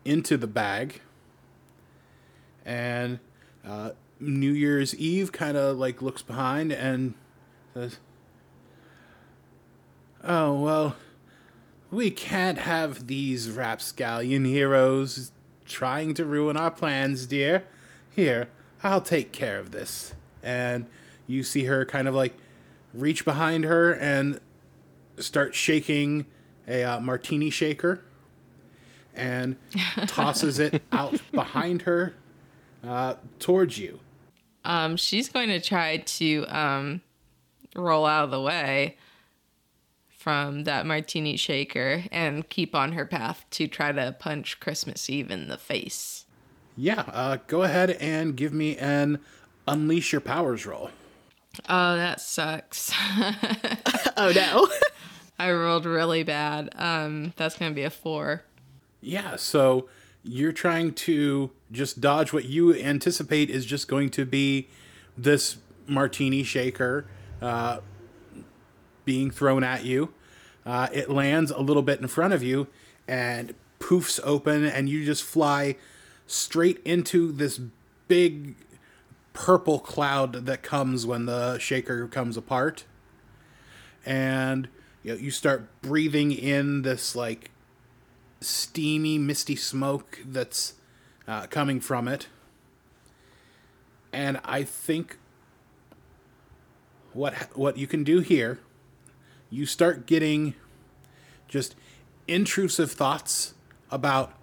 [0.05, 1.01] into the bag.
[2.67, 3.19] And
[3.67, 7.15] uh, New Year's Eve kind of like looks behind and
[7.73, 7.99] says,
[10.23, 10.97] Oh, well,
[11.91, 15.33] we can't have these rapscallion heroes
[15.65, 17.65] trying to ruin our plans, dear.
[18.15, 18.51] Here,
[18.83, 20.13] I'll take care of this.
[20.43, 20.85] And
[21.27, 22.37] you see her kind of like
[22.93, 24.41] reach behind her and
[25.23, 26.27] start shaking
[26.67, 28.03] a uh, martini shaker
[29.15, 29.57] and
[30.07, 32.15] tosses it out behind her
[32.87, 34.01] uh, towards you.
[34.65, 37.01] Um, she's going to try to um
[37.75, 38.97] roll out of the way
[40.11, 45.31] from that martini shaker and keep on her path to try to punch Christmas Eve
[45.31, 46.27] in the face.
[46.77, 49.21] Yeah, uh, go ahead and give me an
[49.67, 50.91] unleash your powers roll.
[51.69, 52.93] Oh, that sucks.
[54.17, 54.69] oh no.
[55.39, 56.71] I rolled really bad.
[56.77, 58.43] Um, that's gonna be a four.
[59.01, 59.89] Yeah, so
[60.23, 64.69] you're trying to just dodge what you anticipate is just going to be
[65.17, 67.07] this martini shaker
[67.41, 67.79] uh,
[69.05, 70.13] being thrown at you.
[70.67, 72.67] Uh, it lands a little bit in front of you
[73.07, 75.77] and poofs open, and you just fly
[76.27, 77.59] straight into this
[78.07, 78.55] big
[79.33, 82.85] purple cloud that comes when the shaker comes apart.
[84.05, 84.69] And
[85.03, 87.51] you, know, you start breathing in this like
[88.41, 90.75] steamy, misty smoke that's
[91.27, 92.29] uh, coming from it.
[94.13, 95.19] And I think
[97.13, 98.59] what what you can do here,
[99.51, 100.55] you start getting
[101.47, 101.75] just
[102.27, 103.55] intrusive thoughts
[103.91, 104.35] about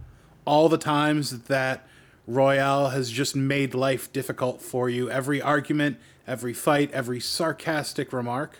[0.45, 1.87] all the times that
[2.27, 5.09] Royale has just made life difficult for you.
[5.09, 5.97] Every argument,
[6.27, 8.59] every fight, every sarcastic remark.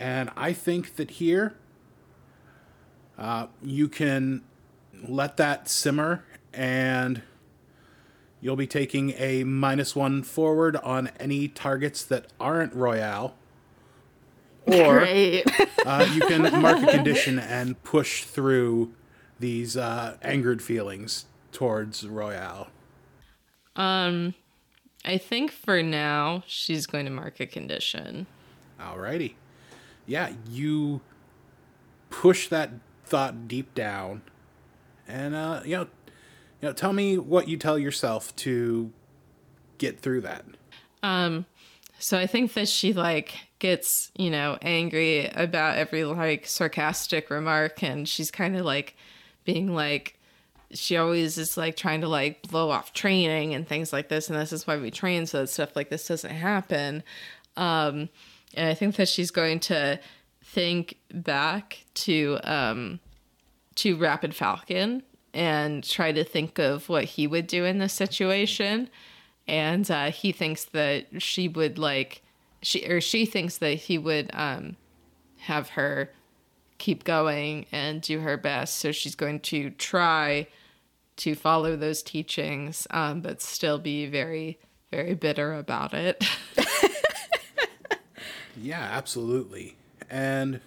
[0.00, 1.54] And I think that here,
[3.18, 4.42] uh, you can
[5.06, 7.22] let that simmer and
[8.42, 13.34] You'll be taking a minus one forward on any targets that aren't Royale.
[14.66, 15.00] Or
[15.86, 18.92] uh, you can mark a condition and push through
[19.38, 22.68] these uh, angered feelings towards Royale.
[23.76, 24.34] Um,
[25.04, 28.26] I think for now she's going to mark a condition.
[28.80, 29.34] Alrighty.
[30.10, 31.02] Yeah, you
[32.10, 32.72] push that
[33.04, 34.22] thought deep down,
[35.06, 35.86] and uh, you know,
[36.60, 38.90] you know, tell me what you tell yourself to
[39.78, 40.44] get through that.
[41.04, 41.46] Um,
[42.00, 47.84] so I think that she like gets, you know, angry about every like sarcastic remark
[47.84, 48.96] and she's kind of like
[49.44, 50.18] being like
[50.72, 54.36] she always is like trying to like blow off training and things like this and
[54.36, 57.04] this is why we train so that stuff like this doesn't happen.
[57.56, 58.08] Um
[58.54, 60.00] and I think that she's going to
[60.42, 63.00] think back to um
[63.76, 68.90] to Rapid Falcon and try to think of what he would do in this situation
[69.46, 72.22] and uh, he thinks that she would like
[72.62, 74.76] she or she thinks that he would um,
[75.38, 76.12] have her
[76.78, 78.76] keep going and do her best.
[78.76, 80.46] So she's going to try
[81.16, 84.58] to follow those teachings, um, but still be very
[84.90, 86.24] very bitter about it.
[88.56, 89.76] Yeah, absolutely.
[90.08, 90.60] And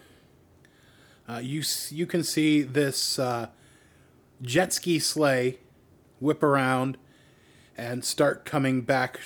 [1.27, 3.47] uh, you you can see this uh,
[4.41, 5.59] jet ski sleigh
[6.19, 6.97] whip around
[7.77, 9.19] and start coming back,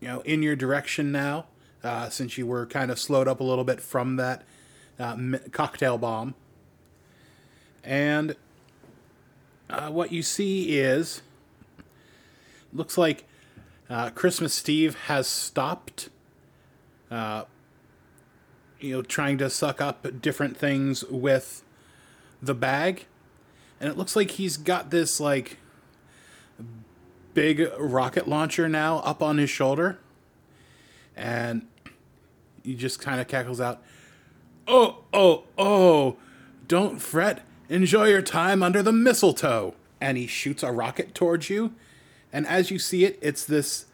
[0.00, 1.46] you know, in your direction now,
[1.84, 4.42] uh, since you were kind of slowed up a little bit from that
[4.98, 5.16] uh,
[5.52, 6.34] cocktail bomb.
[7.84, 8.36] And
[9.68, 11.22] uh, what you see is
[12.72, 13.24] looks like
[13.88, 16.08] uh, Christmas Steve has stopped
[18.80, 21.62] you know, trying to suck up different things with
[22.42, 23.06] the bag.
[23.80, 25.58] And it looks like he's got this, like,
[27.34, 29.98] big rocket launcher now up on his shoulder.
[31.16, 31.66] And
[32.62, 33.82] he just kind of cackles out,
[34.66, 36.16] Oh, oh, oh,
[36.68, 37.42] don't fret.
[37.68, 39.74] Enjoy your time under the mistletoe.
[40.00, 41.74] And he shoots a rocket towards you.
[42.32, 43.86] And as you see it, it's this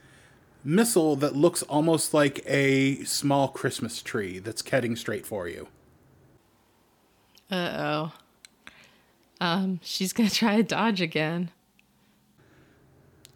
[0.67, 5.69] missile that looks almost like a small Christmas tree that's heading straight for you.
[7.51, 8.13] Uh oh.
[9.41, 11.51] Um, she's gonna try to dodge again.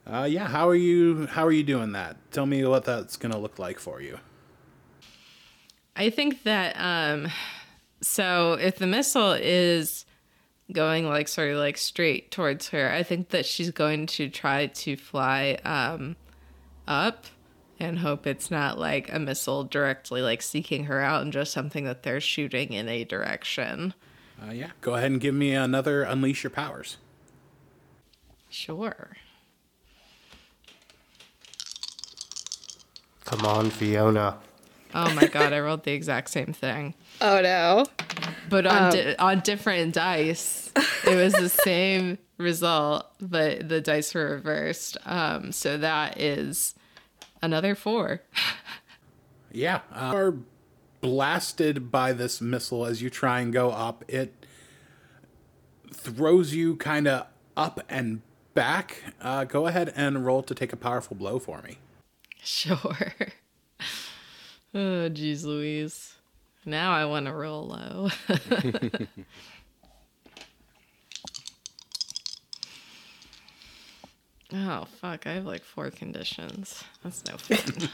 [0.07, 1.27] Uh, yeah, how are you?
[1.27, 2.17] How are you doing that?
[2.33, 4.19] Tell me what that's gonna look like for you.
[5.95, 7.29] I think that um
[8.01, 10.05] so if the missile is
[10.73, 14.67] going like sort of like straight towards her, I think that she's going to try
[14.67, 16.17] to fly um
[16.87, 17.27] up
[17.79, 21.85] and hope it's not like a missile directly like seeking her out and just something
[21.85, 23.95] that they're shooting in a direction.
[24.43, 26.97] Uh, yeah, go ahead and give me another unleash your powers.
[28.49, 29.17] Sure.
[33.25, 34.39] Come on, Fiona.
[34.95, 36.95] Oh my god, I rolled the exact same thing.
[37.21, 37.85] oh no.
[38.49, 40.73] But on di- on different dice,
[41.07, 44.97] it was the same result, but the dice were reversed.
[45.05, 46.75] Um, so that is
[47.43, 48.23] another four.
[49.53, 50.37] Yeah, uh, are
[51.01, 54.05] blasted by this missile as you try and go up.
[54.07, 54.47] It
[55.93, 57.27] throws you kind of
[57.57, 58.23] up and
[58.55, 59.03] back.
[59.21, 61.79] Uh, go ahead and roll to take a powerful blow for me.
[62.43, 62.79] Sure.
[64.75, 66.15] oh, jeez, Louise.
[66.65, 68.11] Now I want to roll low.
[74.55, 75.27] oh, fuck.
[75.27, 76.83] I have like four conditions.
[77.03, 77.89] That's no fun.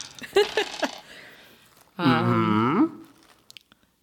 [1.98, 3.08] um,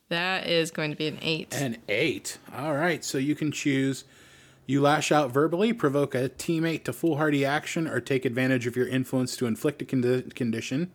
[0.10, 1.54] That is going to be an eight.
[1.56, 2.38] An eight.
[2.56, 4.04] All right, so you can choose.
[4.66, 8.88] You lash out verbally, provoke a teammate to foolhardy action, or take advantage of your
[8.88, 10.92] influence to inflict a condi- condition.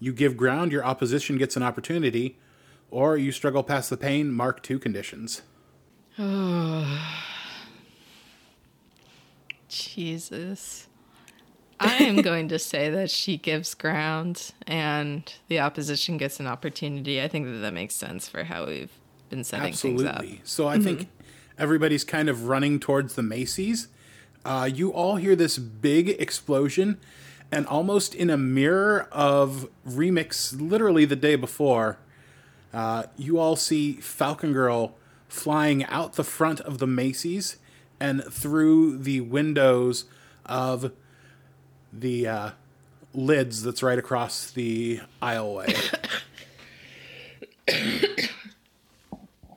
[0.00, 2.38] You give ground, your opposition gets an opportunity,
[2.90, 5.42] or you struggle past the pain, mark two conditions.
[9.68, 10.88] Jesus.
[11.80, 17.22] I am going to say that she gives ground and the opposition gets an opportunity.
[17.22, 18.90] I think that that makes sense for how we've
[19.30, 20.16] been setting things up.
[20.16, 20.40] Absolutely.
[20.44, 21.08] So I think
[21.56, 23.88] everybody's kind of running towards the Macy's.
[24.44, 26.98] Uh, you all hear this big explosion,
[27.52, 31.98] and almost in a mirror of remix, literally the day before,
[32.72, 34.96] uh, you all see Falcon Girl
[35.28, 37.58] flying out the front of the Macy's
[38.00, 40.04] and through the windows
[40.46, 40.92] of
[41.92, 42.50] the uh,
[43.14, 45.74] lids that's right across the aisleway.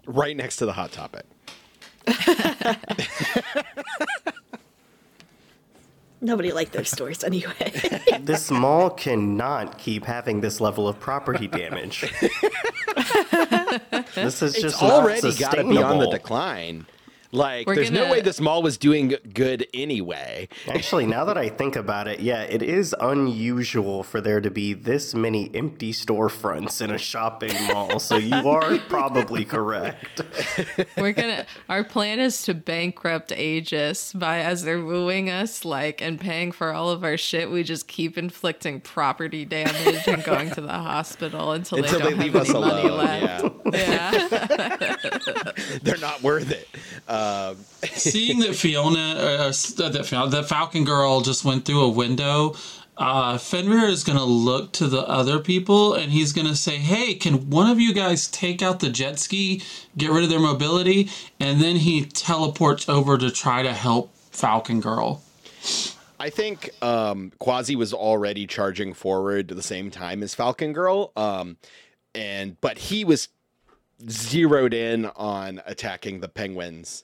[0.05, 1.25] Right next to the hot topic.
[6.23, 7.53] Nobody liked those stores anyway.
[8.21, 12.01] This mall cannot keep having this level of property damage.
[14.13, 16.85] this is It's just already got to be on the decline.
[17.31, 20.49] Like, We're there's no gonna- way this mall was doing good anyway.
[20.67, 24.73] Actually, now that I think about it, yeah, it is unusual for there to be
[24.73, 27.99] this many empty storefronts in a shopping mall.
[27.99, 30.21] So you are probably correct.
[30.97, 31.45] We're gonna.
[31.69, 36.73] Our plan is to bankrupt Aegis by as they're wooing us, like, and paying for
[36.73, 37.49] all of our shit.
[37.49, 42.09] We just keep inflicting property damage and going to the hospital until, Until they they
[42.11, 42.97] don't leave have us any money alone.
[42.97, 43.55] left.
[43.73, 43.91] Yeah.
[44.21, 45.51] Yeah.
[45.83, 46.67] They're not worth it.
[47.07, 47.20] Um,
[47.93, 52.55] Seeing that Fiona, uh, uh, that Fiona, that Falcon Girl just went through a window,
[52.97, 57.49] uh, Fenrir is gonna look to the other people and he's gonna say, "Hey, can
[57.49, 59.61] one of you guys take out the jet ski,
[59.97, 61.09] get rid of their mobility?"
[61.39, 65.23] And then he teleports over to try to help Falcon Girl.
[66.19, 71.11] I think um, Quasi was already charging forward at the same time as Falcon Girl,
[71.15, 71.57] um,
[72.13, 73.29] and but he was
[74.07, 77.03] zeroed in on attacking the penguins,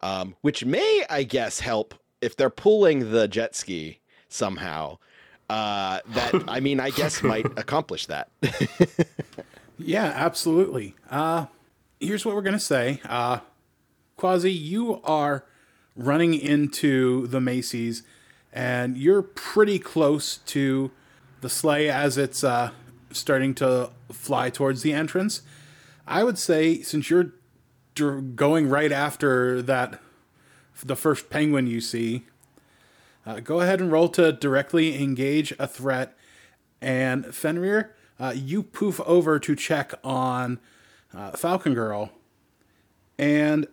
[0.00, 4.98] um, which may, I guess, help if they're pulling the jet ski somehow.
[5.48, 8.28] Uh, that I mean, I guess might accomplish that.
[9.78, 10.96] Yeah, absolutely.
[11.08, 11.46] Uh,
[12.00, 13.00] here's what we're gonna say.
[13.04, 13.38] Uh,
[14.16, 15.44] Quasi, you are
[15.94, 18.02] running into the Macy's,
[18.52, 20.90] and you're pretty close to
[21.40, 22.72] the sleigh as it's uh,
[23.12, 25.42] starting to fly towards the entrance.
[26.08, 27.32] I would say, since you're
[28.00, 30.00] going right after that,
[30.84, 32.24] the first penguin you see,
[33.26, 36.16] uh, go ahead and roll to directly engage a threat.
[36.80, 40.60] And Fenrir, uh, you poof over to check on
[41.14, 42.10] uh, Falcon Girl.
[43.18, 43.66] And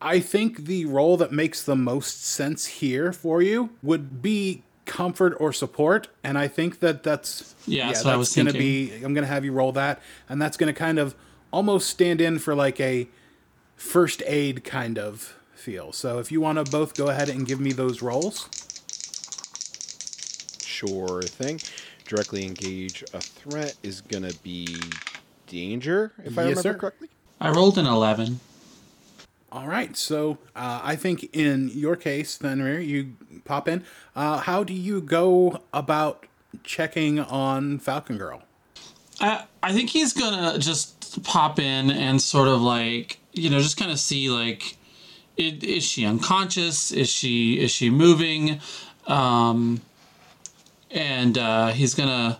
[0.00, 5.36] I think the role that makes the most sense here for you would be comfort
[5.38, 6.08] or support.
[6.24, 8.98] And I think that that's Yeah, that's I was going to thinking.
[9.00, 9.04] be.
[9.04, 11.14] I'm going to have you roll that, and that's going to kind of
[11.52, 13.08] almost stand in for like a
[13.82, 15.92] first aid kind of feel.
[15.92, 18.48] So if you want to both go ahead and give me those rolls.
[20.64, 21.60] sure thing.
[22.06, 24.76] Directly engage a threat is gonna be
[25.46, 26.74] danger, if I Yes, remember sir.
[26.74, 27.08] correctly.
[27.40, 28.40] I rolled an eleven.
[29.52, 33.14] All right, so uh, I think in your case, Fenrir, you
[33.44, 33.84] pop in.
[34.16, 36.26] Uh, how do you go about
[36.64, 38.42] checking on Falcon Girl?
[39.20, 43.76] I I think he's gonna just pop in and sort of like you know just
[43.76, 44.76] kind of see like
[45.38, 46.90] i- is she unconscious?
[46.92, 48.60] Is she is she moving?
[49.06, 49.80] Um,
[50.90, 52.38] and uh, he's gonna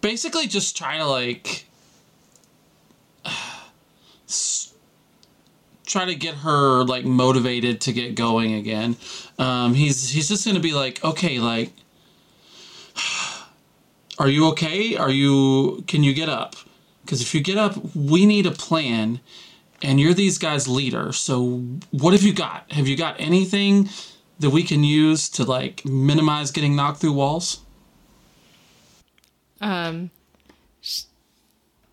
[0.00, 1.66] basically just try to like
[5.86, 8.96] try to get her like motivated to get going again.
[9.38, 11.72] Um, he's he's just gonna be like okay like
[14.18, 14.96] are you okay?
[14.96, 16.56] Are you can you get up?
[17.08, 19.20] Because if you get up, we need a plan,
[19.80, 21.10] and you're these guys' leader.
[21.10, 22.70] So what have you got?
[22.70, 23.88] Have you got anything
[24.40, 27.60] that we can use to like minimize getting knocked through walls?
[29.62, 30.10] Um,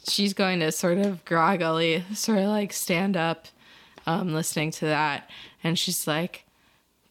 [0.09, 3.47] she's going to sort of groggily sort of like stand up
[4.05, 5.30] um listening to that
[5.63, 6.43] and she's like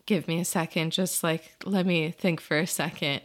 [0.06, 3.20] give me a second just like let me think for a second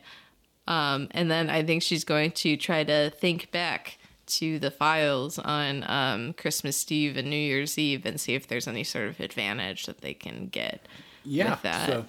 [0.68, 3.99] um and then i think she's going to try to think back
[4.30, 8.68] to the files on um christmas eve and new year's eve and see if there's
[8.68, 10.86] any sort of advantage that they can get
[11.24, 12.06] Yeah, with that so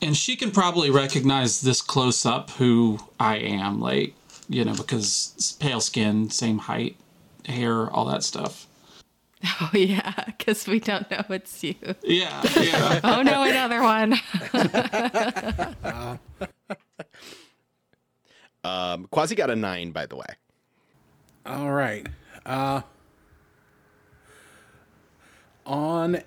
[0.00, 4.14] And she can probably recognize this close up who I am, like
[4.48, 6.96] you know, because it's pale skin, same height,
[7.46, 8.66] hair, all that stuff.
[9.60, 13.00] oh yeah because we don't know it's you Yeah, yeah.
[13.04, 14.14] oh no another one
[18.64, 20.26] Um, Quasi got a nine, by the way.
[21.48, 22.06] All right.
[22.44, 22.82] Uh,
[25.64, 26.22] on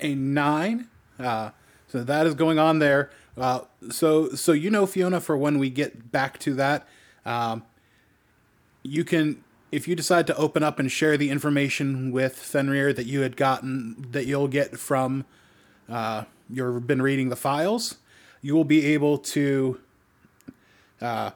[0.00, 0.88] a nine,
[1.18, 1.50] uh,
[1.86, 3.10] so that is going on there.
[3.36, 3.60] Uh,
[3.90, 6.86] so so you know Fiona for when we get back to that.
[7.24, 7.62] Um,
[8.82, 13.06] you can if you decide to open up and share the information with Fenrir that
[13.06, 15.24] you had gotten that you'll get from
[15.88, 17.96] uh, you've been reading the files,
[18.42, 19.80] you will be able to
[21.00, 21.30] uh,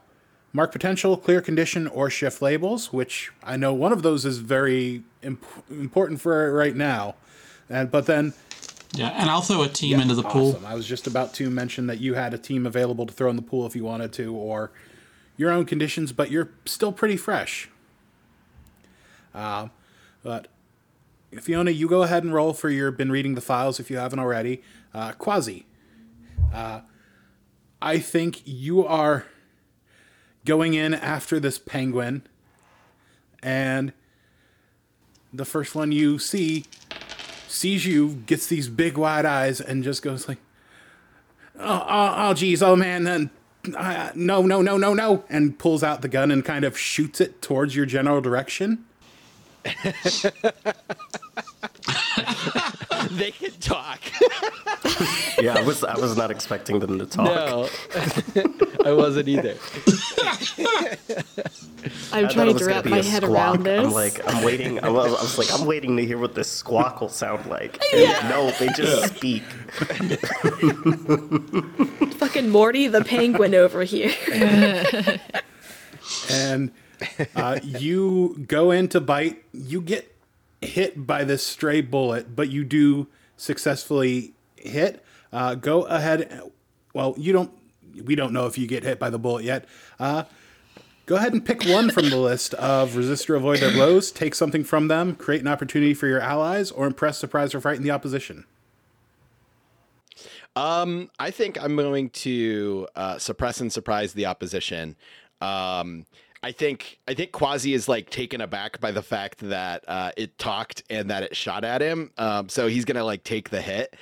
[0.57, 2.93] mark potential, clear condition, or shift labels.
[2.93, 7.15] Which I know one of those is very imp- important for right now.
[7.69, 8.33] And but then
[8.95, 10.61] Yeah, and I'll throw a team into the pool.
[10.67, 13.37] I was just about to mention that you had a team available to throw in
[13.37, 14.73] the pool if you wanted to, or
[15.37, 17.69] your own conditions, but you're still pretty fresh.
[19.35, 19.69] Uh,
[20.23, 20.49] but
[21.43, 24.19] Fiona, you go ahead and roll for your been reading the files if you haven't
[24.19, 24.63] already.
[24.95, 25.67] Uh, Quasi,
[26.55, 26.81] uh,
[27.83, 29.27] I think you are
[30.47, 32.23] going in after this penguin,
[33.43, 33.93] and
[35.33, 36.65] the first one you see
[37.49, 40.39] sees you, gets these big wide eyes, and just goes like,
[41.59, 43.31] "Oh, oh, oh geez, oh man, then."
[43.77, 47.21] Uh, no, no, no, no, no, and pulls out the gun and kind of shoots
[47.21, 48.85] it towards your general direction.
[53.17, 54.01] they can talk.
[55.39, 57.27] Yeah, I was I was not expecting them to talk.
[57.27, 57.69] no,
[58.87, 59.55] I wasn't either.
[62.13, 63.37] I'm I trying to wrap my head squawk.
[63.37, 63.85] around this.
[63.87, 64.83] I'm like, I'm waiting.
[64.83, 67.79] I was, I was like, I'm waiting to hear what this squawk will sound like.
[67.95, 69.43] And No, they just speak.
[72.15, 74.13] Fucking Morty the penguin over here.
[76.31, 76.71] and
[77.35, 79.43] uh, you go in to bite.
[79.53, 80.16] You get
[80.67, 83.07] hit by this stray bullet, but you do
[83.37, 85.05] successfully hit.
[85.33, 86.43] Uh, go ahead.
[86.95, 87.51] Well, you don't.
[88.05, 89.65] We don't know if you get hit by the bullet yet.
[89.99, 90.25] Uh,
[91.07, 94.11] go ahead and pick one from the list of resist or avoid their blows.
[94.11, 95.15] Take something from them.
[95.15, 98.45] Create an opportunity for your allies, or impress, surprise, or frighten the opposition.
[100.57, 104.97] Um, I think I'm going to uh, suppress and surprise the opposition.
[105.41, 106.07] Um,
[106.43, 110.39] I think I think Quasi is like taken aback by the fact that uh, it
[110.39, 112.13] talked and that it shot at him.
[112.19, 113.95] Um, so he's gonna like take the hit.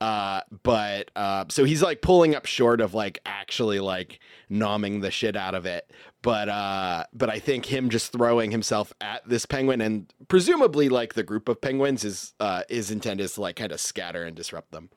[0.00, 4.20] Uh, but uh, so he's like pulling up short of like actually like
[4.50, 5.90] nomming the shit out of it.
[6.22, 11.14] But uh, but I think him just throwing himself at this penguin and presumably like
[11.14, 14.90] the group of penguins is uh, is to like kind of scatter and disrupt them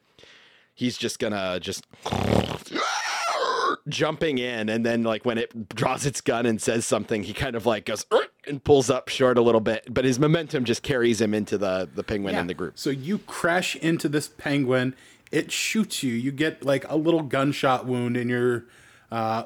[0.76, 1.88] he's just gonna just
[3.88, 7.56] jumping in and then like when it draws its gun and says something he kind
[7.56, 10.82] of like goes "Ugh," and pulls up short a little bit but his momentum just
[10.82, 14.95] carries him into the the penguin in the group So you crash into this penguin.
[15.32, 16.14] It shoots you.
[16.14, 18.66] You get like a little gunshot wound in your
[19.12, 19.44] uh,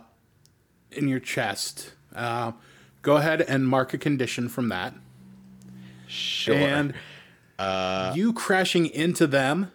[0.92, 1.94] in your chest.
[2.16, 2.54] Uh,
[3.02, 4.94] go ahead and mark a condition from that.
[6.08, 6.94] sure And
[7.58, 9.72] uh, you crashing into them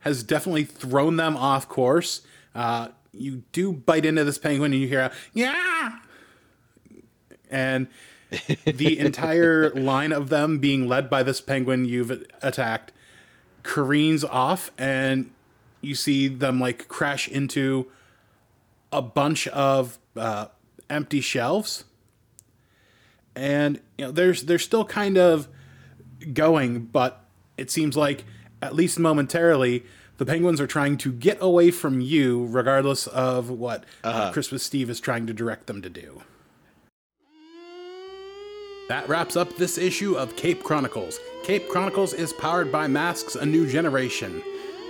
[0.00, 2.22] has definitely thrown them off course.
[2.54, 5.98] Uh, you do bite into this penguin and you hear yeah,
[7.50, 7.88] and
[8.64, 12.10] the entire line of them being led by this penguin you've
[12.42, 12.92] attacked
[13.62, 15.30] careens off and
[15.80, 17.90] you see them like crash into
[18.92, 20.46] a bunch of uh,
[20.88, 21.84] empty shelves.
[23.36, 25.48] And you know there's they're still kind of
[26.32, 27.24] going but
[27.56, 28.24] it seems like
[28.62, 29.84] at least momentarily
[30.18, 34.90] the penguins are trying to get away from you regardless of what uh, christmas steve
[34.90, 36.22] is trying to direct them to do
[38.88, 41.18] that wraps up this issue of Cape Chronicles.
[41.42, 44.42] Cape Chronicles is powered by Masks A New Generation.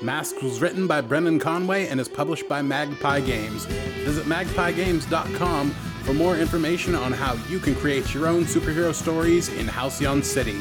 [0.03, 3.67] Masks was written by Brendan Conway and is published by Magpie Games.
[4.05, 9.67] Visit magpiegames.com for more information on how you can create your own superhero stories in
[9.69, 10.61] Halcyon City.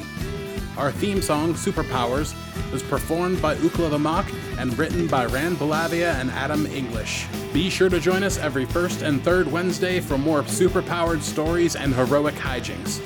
[0.77, 2.33] Our theme song, Superpowers,
[2.71, 4.25] was performed by Ookla the Mok
[4.57, 7.27] and written by Rand Bellavia and Adam English.
[7.53, 11.93] Be sure to join us every first and third Wednesday for more superpowered stories and
[11.93, 13.01] heroic hijinks.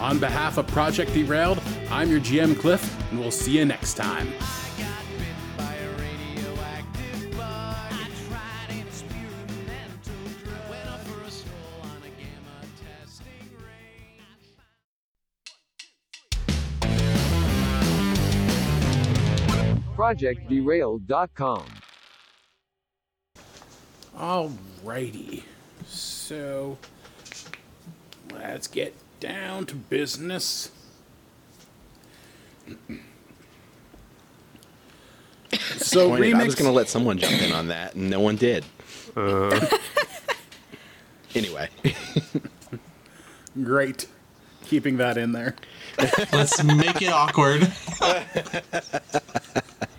[0.00, 1.60] On behalf of Project Derailed,
[1.90, 4.32] I'm your GM Cliff, and we'll see you next time.
[20.00, 21.64] ProjectDerailed.com.
[24.16, 25.42] Alrighty.
[25.86, 26.78] So
[28.32, 30.70] let's get down to business.
[35.76, 38.64] So Pointed, I was gonna let someone jump in on that and no one did
[39.16, 39.68] uh.
[41.34, 41.68] anyway
[43.62, 44.06] Great.
[44.66, 45.56] Keeping that in there.
[46.32, 47.70] Let's make it awkward.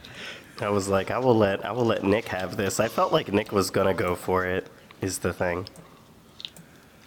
[0.61, 2.79] I was like, I will let I will let Nick have this.
[2.79, 4.67] I felt like Nick was gonna go for it.
[5.01, 5.65] Is the thing.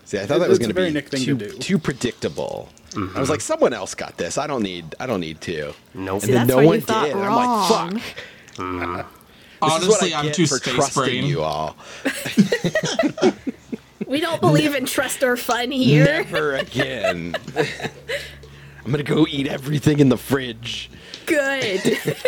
[0.04, 1.58] see i thought that was It's a gonna very be Nick thing to too, do.
[1.58, 3.30] too predictable i was mm-hmm.
[3.30, 6.22] like someone else got this i don't need i don't need to Nope.
[6.24, 7.38] and then that's no you one thought did and wrong.
[7.38, 8.96] i'm like fuck mm-hmm.
[9.62, 11.24] This is what Honestly, I I'm too for space trusting brain.
[11.24, 11.76] you all.
[14.06, 16.04] We don't believe in trust or fun here.
[16.04, 17.34] Never again.
[18.84, 20.90] I'm gonna go eat everything in the fridge.
[21.26, 21.98] Good.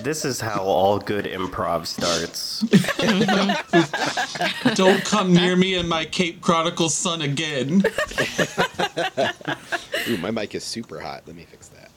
[0.00, 2.60] This is how all good improv starts.
[4.74, 7.84] Don't come near me and my Cape Chronicles son again.
[10.08, 11.24] Ooh, my mic is super hot.
[11.26, 11.90] Let me fix that.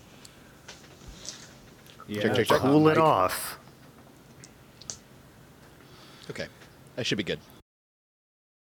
[2.07, 2.23] Yeah.
[2.23, 2.59] Check, check, check.
[2.59, 3.03] Cool it Mic.
[3.03, 3.57] off.
[6.29, 6.47] Okay,
[6.97, 7.39] that should be good.